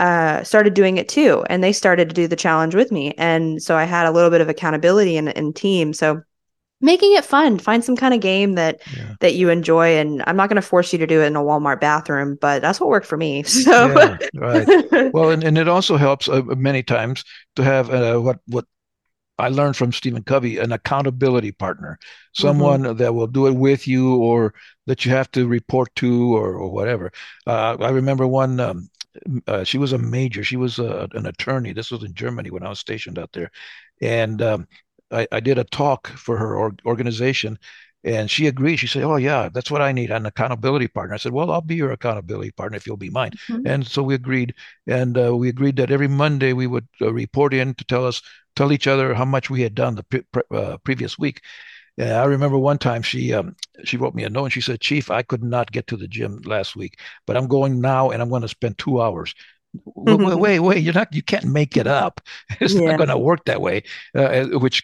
uh, 0.00 0.42
started 0.42 0.74
doing 0.74 0.96
it 0.96 1.08
too, 1.08 1.44
and 1.48 1.62
they 1.62 1.72
started 1.72 2.08
to 2.08 2.14
do 2.14 2.26
the 2.26 2.36
challenge 2.36 2.74
with 2.74 2.90
me, 2.90 3.12
and 3.16 3.62
so 3.62 3.76
I 3.76 3.84
had 3.84 4.06
a 4.06 4.10
little 4.10 4.30
bit 4.30 4.40
of 4.40 4.48
accountability 4.48 5.16
in 5.16 5.28
in 5.28 5.52
team. 5.52 5.92
So 5.92 6.22
making 6.84 7.14
it 7.16 7.24
fun 7.24 7.58
find 7.58 7.82
some 7.82 7.96
kind 7.96 8.12
of 8.12 8.20
game 8.20 8.52
that 8.52 8.80
yeah. 8.96 9.14
that 9.20 9.34
you 9.34 9.48
enjoy 9.48 9.96
and 9.96 10.22
i'm 10.26 10.36
not 10.36 10.48
going 10.48 10.60
to 10.60 10.62
force 10.62 10.92
you 10.92 10.98
to 10.98 11.06
do 11.06 11.22
it 11.22 11.26
in 11.26 11.36
a 11.36 11.40
walmart 11.40 11.80
bathroom 11.80 12.36
but 12.40 12.60
that's 12.60 12.78
what 12.78 12.90
worked 12.90 13.06
for 13.06 13.16
me 13.16 13.42
so 13.44 13.86
yeah, 13.96 14.18
right 14.34 14.68
well 15.14 15.30
and, 15.30 15.42
and 15.42 15.56
it 15.56 15.68
also 15.68 15.96
helps 15.96 16.28
uh, 16.28 16.42
many 16.42 16.82
times 16.82 17.24
to 17.56 17.64
have 17.64 17.90
uh, 17.90 18.18
what 18.18 18.38
what 18.46 18.66
I 19.36 19.48
learned 19.48 19.76
from 19.76 19.92
Stephen 19.92 20.22
Covey 20.22 20.58
an 20.58 20.70
accountability 20.70 21.50
partner, 21.50 21.98
someone 22.34 22.82
mm-hmm. 22.82 22.98
that 22.98 23.14
will 23.14 23.26
do 23.26 23.48
it 23.48 23.54
with 23.56 23.88
you 23.88 24.14
or 24.14 24.54
that 24.86 25.04
you 25.04 25.10
have 25.10 25.28
to 25.32 25.48
report 25.48 25.92
to 25.96 26.36
or, 26.36 26.54
or 26.54 26.70
whatever. 26.70 27.10
Uh, 27.44 27.76
I 27.80 27.90
remember 27.90 28.28
one, 28.28 28.60
um, 28.60 28.88
uh, 29.48 29.64
she 29.64 29.78
was 29.78 29.92
a 29.92 29.98
major, 29.98 30.44
she 30.44 30.56
was 30.56 30.78
a, 30.78 31.02
uh, 31.02 31.06
an 31.14 31.26
attorney. 31.26 31.72
This 31.72 31.90
was 31.90 32.04
in 32.04 32.14
Germany 32.14 32.50
when 32.50 32.62
I 32.62 32.68
was 32.68 32.78
stationed 32.78 33.18
out 33.18 33.32
there. 33.32 33.50
And 34.00 34.40
um, 34.40 34.68
I, 35.14 35.26
I 35.32 35.40
did 35.40 35.58
a 35.58 35.64
talk 35.64 36.08
for 36.08 36.36
her 36.36 36.56
or, 36.56 36.74
organization 36.84 37.58
and 38.04 38.30
she 38.30 38.46
agreed. 38.46 38.76
She 38.76 38.86
said, 38.86 39.02
"Oh 39.02 39.16
yeah, 39.16 39.48
that's 39.48 39.70
what 39.70 39.80
I 39.80 39.90
need, 39.92 40.10
an 40.10 40.26
accountability 40.26 40.88
partner." 40.88 41.14
I 41.14 41.18
said, 41.18 41.32
"Well, 41.32 41.50
I'll 41.50 41.62
be 41.62 41.74
your 41.74 41.92
accountability 41.92 42.50
partner 42.52 42.76
if 42.76 42.86
you'll 42.86 42.96
be 42.96 43.10
mine." 43.10 43.32
Mm-hmm. 43.48 43.66
And 43.66 43.86
so 43.86 44.02
we 44.02 44.14
agreed, 44.14 44.54
and 44.86 45.16
uh, 45.18 45.34
we 45.34 45.48
agreed 45.48 45.76
that 45.76 45.90
every 45.90 46.08
Monday 46.08 46.52
we 46.52 46.66
would 46.66 46.86
uh, 47.00 47.12
report 47.12 47.54
in 47.54 47.74
to 47.74 47.84
tell 47.84 48.06
us, 48.06 48.20
tell 48.56 48.72
each 48.72 48.86
other 48.86 49.14
how 49.14 49.24
much 49.24 49.48
we 49.50 49.62
had 49.62 49.74
done 49.74 49.94
the 49.94 50.02
pre- 50.02 50.42
uh, 50.50 50.76
previous 50.84 51.18
week. 51.18 51.40
I 51.96 52.24
remember 52.24 52.58
one 52.58 52.78
time 52.78 53.02
she 53.02 53.32
um, 53.32 53.56
she 53.84 53.96
wrote 53.96 54.16
me 54.16 54.24
a 54.24 54.28
note 54.28 54.44
and 54.44 54.52
she 54.52 54.60
said, 54.60 54.80
"Chief, 54.80 55.10
I 55.10 55.22
could 55.22 55.42
not 55.42 55.72
get 55.72 55.86
to 55.86 55.96
the 55.96 56.08
gym 56.08 56.42
last 56.44 56.76
week, 56.76 56.98
but 57.26 57.36
I'm 57.36 57.46
going 57.46 57.80
now 57.80 58.10
and 58.10 58.20
I'm 58.20 58.30
going 58.30 58.42
to 58.42 58.48
spend 58.48 58.76
two 58.78 59.00
hours 59.00 59.34
mm-hmm. 59.74 60.24
wait, 60.24 60.38
wait, 60.38 60.58
wait, 60.60 60.82
you're 60.82 60.94
not, 60.94 61.14
you 61.14 61.22
can't 61.22 61.44
make 61.44 61.76
it 61.76 61.86
up. 61.86 62.20
It's 62.60 62.74
yeah. 62.74 62.90
not 62.90 62.98
going 62.98 63.08
to 63.08 63.18
work 63.18 63.44
that 63.46 63.60
way, 63.60 63.82
uh, 64.14 64.44
which 64.58 64.82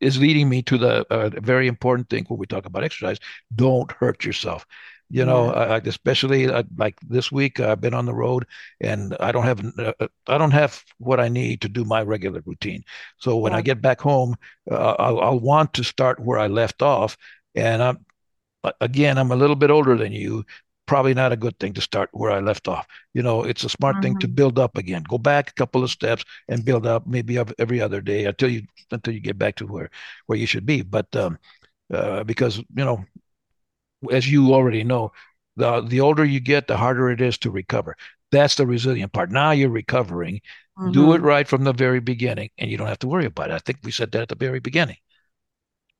is 0.00 0.18
leading 0.18 0.48
me 0.48 0.62
to 0.62 0.78
the 0.78 1.06
uh, 1.12 1.30
very 1.40 1.66
important 1.66 2.08
thing 2.08 2.24
when 2.28 2.38
we 2.38 2.46
talk 2.46 2.66
about 2.66 2.84
exercise. 2.84 3.18
Don't 3.54 3.90
hurt 3.92 4.24
yourself. 4.24 4.66
You 5.12 5.24
know, 5.24 5.50
I, 5.50 5.78
especially 5.78 6.48
uh, 6.48 6.62
like 6.76 6.96
this 7.00 7.32
week, 7.32 7.58
I've 7.58 7.80
been 7.80 7.94
on 7.94 8.06
the 8.06 8.14
road, 8.14 8.46
and 8.80 9.16
I 9.18 9.32
don't 9.32 9.42
have 9.42 9.60
uh, 9.76 9.92
uh, 9.98 10.06
I 10.28 10.38
don't 10.38 10.52
have 10.52 10.84
what 10.98 11.18
I 11.18 11.28
need 11.28 11.62
to 11.62 11.68
do 11.68 11.84
my 11.84 12.02
regular 12.02 12.42
routine. 12.46 12.84
So 13.18 13.36
when 13.36 13.50
yeah. 13.50 13.58
I 13.58 13.62
get 13.62 13.82
back 13.82 14.00
home, 14.00 14.36
uh, 14.70 14.94
I'll, 15.00 15.20
I'll 15.20 15.40
want 15.40 15.74
to 15.74 15.82
start 15.82 16.20
where 16.20 16.38
I 16.38 16.46
left 16.46 16.80
off, 16.80 17.16
and 17.56 17.82
I'm 17.82 18.06
again, 18.80 19.18
I'm 19.18 19.32
a 19.32 19.36
little 19.36 19.56
bit 19.56 19.70
older 19.70 19.96
than 19.96 20.12
you. 20.12 20.44
Probably 20.90 21.14
not 21.14 21.30
a 21.30 21.36
good 21.36 21.56
thing 21.60 21.72
to 21.74 21.80
start 21.80 22.10
where 22.12 22.32
I 22.32 22.40
left 22.40 22.66
off. 22.66 22.84
You 23.14 23.22
know, 23.22 23.44
it's 23.44 23.62
a 23.62 23.68
smart 23.68 23.94
mm-hmm. 23.94 24.02
thing 24.02 24.18
to 24.18 24.26
mm-hmm. 24.26 24.34
build 24.34 24.58
up 24.58 24.76
again. 24.76 25.04
Go 25.08 25.18
back 25.18 25.48
a 25.48 25.52
couple 25.52 25.84
of 25.84 25.90
steps 25.92 26.24
and 26.48 26.64
build 26.64 26.84
up, 26.84 27.06
maybe 27.06 27.38
every 27.60 27.80
other 27.80 28.00
day 28.00 28.24
until 28.24 28.50
you 28.50 28.62
until 28.90 29.14
you 29.14 29.20
get 29.20 29.38
back 29.38 29.54
to 29.54 29.68
where 29.68 29.88
where 30.26 30.36
you 30.36 30.46
should 30.46 30.66
be. 30.66 30.82
But 30.82 31.14
um, 31.14 31.38
uh, 31.94 32.24
because 32.24 32.58
you 32.58 32.84
know 32.84 33.04
as 34.10 34.28
you 34.28 34.52
already 34.52 34.82
know, 34.82 35.12
the 35.54 35.80
the 35.82 36.00
older 36.00 36.24
you 36.24 36.40
get, 36.40 36.66
the 36.66 36.76
harder 36.76 37.08
it 37.08 37.20
is 37.20 37.38
to 37.38 37.52
recover. 37.52 37.96
That's 38.32 38.56
the 38.56 38.66
resilient 38.66 39.12
part. 39.12 39.30
Now 39.30 39.52
you're 39.52 39.70
recovering. 39.70 40.40
Mm-hmm. 40.76 40.90
Do 40.90 41.12
it 41.12 41.18
mm-hmm. 41.18 41.26
right 41.26 41.46
from 41.46 41.62
the 41.62 41.72
very 41.72 42.00
beginning, 42.00 42.50
and 42.58 42.68
you 42.68 42.76
don't 42.76 42.88
have 42.88 42.98
to 43.00 43.08
worry 43.08 43.26
about 43.26 43.50
it. 43.50 43.54
I 43.54 43.58
think 43.58 43.78
we 43.84 43.92
said 43.92 44.10
that 44.10 44.22
at 44.22 44.28
the 44.28 44.34
very 44.34 44.58
beginning. 44.58 44.96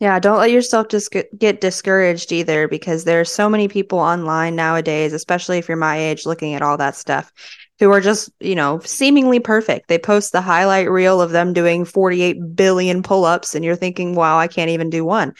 Yeah, 0.00 0.18
don't 0.18 0.38
let 0.38 0.50
yourself 0.50 0.88
just 0.88 1.14
get 1.36 1.60
discouraged 1.60 2.32
either 2.32 2.66
because 2.68 3.04
there 3.04 3.20
are 3.20 3.24
so 3.24 3.50
many 3.50 3.68
people 3.68 3.98
online 3.98 4.56
nowadays, 4.56 5.12
especially 5.12 5.58
if 5.58 5.68
you're 5.68 5.76
my 5.76 5.98
age, 5.98 6.24
looking 6.24 6.54
at 6.54 6.62
all 6.62 6.78
that 6.78 6.96
stuff, 6.96 7.30
who 7.78 7.90
are 7.92 8.00
just, 8.00 8.30
you 8.40 8.54
know, 8.54 8.80
seemingly 8.80 9.40
perfect. 9.40 9.88
They 9.88 9.98
post 9.98 10.32
the 10.32 10.40
highlight 10.40 10.90
reel 10.90 11.20
of 11.20 11.32
them 11.32 11.52
doing 11.52 11.84
48 11.84 12.56
billion 12.56 13.02
pull 13.02 13.26
ups, 13.26 13.54
and 13.54 13.62
you're 13.62 13.76
thinking, 13.76 14.14
wow, 14.14 14.38
I 14.38 14.48
can't 14.48 14.70
even 14.70 14.88
do 14.88 15.04
one. 15.04 15.34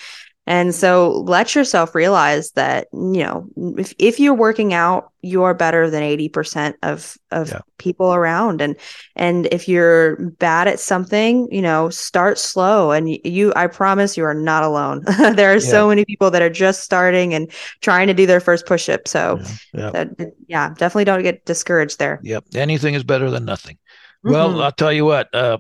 And 0.51 0.75
so 0.75 1.21
let 1.29 1.55
yourself 1.55 1.95
realize 1.95 2.51
that, 2.53 2.89
you 2.93 3.23
know, 3.23 3.47
if, 3.79 3.95
if 4.01 4.19
you're 4.19 4.35
working 4.35 4.75
out, 4.75 5.13
you're 5.23 5.55
better 5.55 5.89
than 5.89 6.03
80% 6.03 6.75
of, 6.83 7.17
of 7.31 7.51
yeah. 7.51 7.61
people 7.79 8.13
around. 8.13 8.61
And, 8.61 8.75
and 9.15 9.47
if 9.53 9.69
you're 9.69 10.17
bad 10.17 10.67
at 10.67 10.81
something, 10.81 11.47
you 11.53 11.63
know, 11.63 11.89
start 11.89 12.37
slow 12.37 12.91
and 12.91 13.09
you, 13.25 13.53
I 13.55 13.69
promise 13.69 14.17
you 14.17 14.25
are 14.25 14.35
not 14.35 14.65
alone. 14.65 15.05
there 15.37 15.53
are 15.53 15.59
yeah. 15.59 15.71
so 15.71 15.87
many 15.87 16.05
people 16.05 16.33
that 16.33 16.43
are 16.43 16.51
just 16.51 16.83
starting 16.83 17.33
and 17.33 17.49
trying 17.81 18.09
to 18.09 18.15
do 18.15 18.27
their 18.27 18.41
first 18.41 18.67
push 18.67 18.89
up. 18.89 19.07
So 19.07 19.39
yeah, 19.73 19.91
that, 19.91 20.33
yeah 20.49 20.71
definitely 20.71 21.05
don't 21.05 21.23
get 21.23 21.45
discouraged 21.45 22.01
there. 22.01 22.19
Yep. 22.25 22.47
Anything 22.57 22.95
is 22.95 23.05
better 23.05 23.31
than 23.31 23.45
nothing. 23.45 23.79
Mm-hmm. 24.25 24.33
Well, 24.33 24.63
I'll 24.63 24.73
tell 24.73 24.93
you 24.93 25.05
what, 25.05 25.33
uh, 25.33 25.59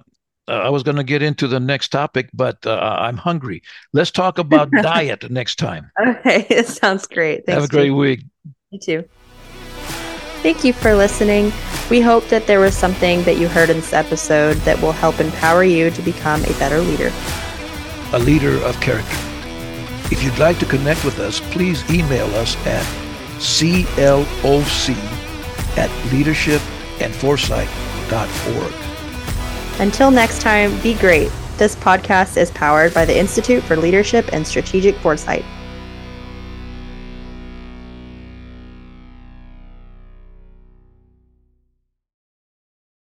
uh, 0.50 0.64
I 0.64 0.68
was 0.68 0.82
going 0.82 0.96
to 0.96 1.04
get 1.04 1.22
into 1.22 1.46
the 1.46 1.60
next 1.60 1.88
topic, 1.88 2.28
but 2.34 2.66
uh, 2.66 2.96
I'm 3.00 3.16
hungry. 3.16 3.62
Let's 3.92 4.10
talk 4.10 4.38
about 4.38 4.70
diet 4.82 5.30
next 5.30 5.56
time. 5.56 5.90
Okay, 6.04 6.44
it 6.50 6.66
sounds 6.66 7.06
great. 7.06 7.46
Thanks, 7.46 7.60
Have 7.60 7.64
a 7.64 7.68
great 7.68 7.92
week. 7.92 8.24
You 8.70 8.80
too. 8.80 9.04
Thank 10.42 10.64
you 10.64 10.72
for 10.72 10.94
listening. 10.94 11.52
We 11.90 12.00
hope 12.00 12.26
that 12.28 12.46
there 12.46 12.60
was 12.60 12.74
something 12.74 13.22
that 13.24 13.36
you 13.36 13.46
heard 13.46 13.68
in 13.70 13.76
this 13.76 13.92
episode 13.92 14.56
that 14.58 14.80
will 14.80 14.92
help 14.92 15.20
empower 15.20 15.64
you 15.64 15.90
to 15.90 16.02
become 16.02 16.42
a 16.44 16.52
better 16.54 16.80
leader. 16.80 17.12
A 18.12 18.18
leader 18.18 18.56
of 18.64 18.80
character. 18.80 19.16
If 20.10 20.24
you'd 20.24 20.38
like 20.38 20.58
to 20.58 20.66
connect 20.66 21.04
with 21.04 21.20
us, 21.20 21.40
please 21.52 21.88
email 21.90 22.26
us 22.36 22.56
at 22.66 22.82
cloc 23.38 23.86
at 25.76 25.90
leadershipandforesight.org. 26.10 28.89
Until 29.80 30.10
next 30.10 30.42
time, 30.42 30.78
be 30.82 30.92
great. 30.92 31.32
This 31.56 31.74
podcast 31.74 32.36
is 32.36 32.50
powered 32.50 32.92
by 32.92 33.06
the 33.06 33.18
Institute 33.18 33.62
for 33.64 33.76
Leadership 33.76 34.28
and 34.34 34.46
Strategic 34.46 34.94
Foresight. 34.96 35.42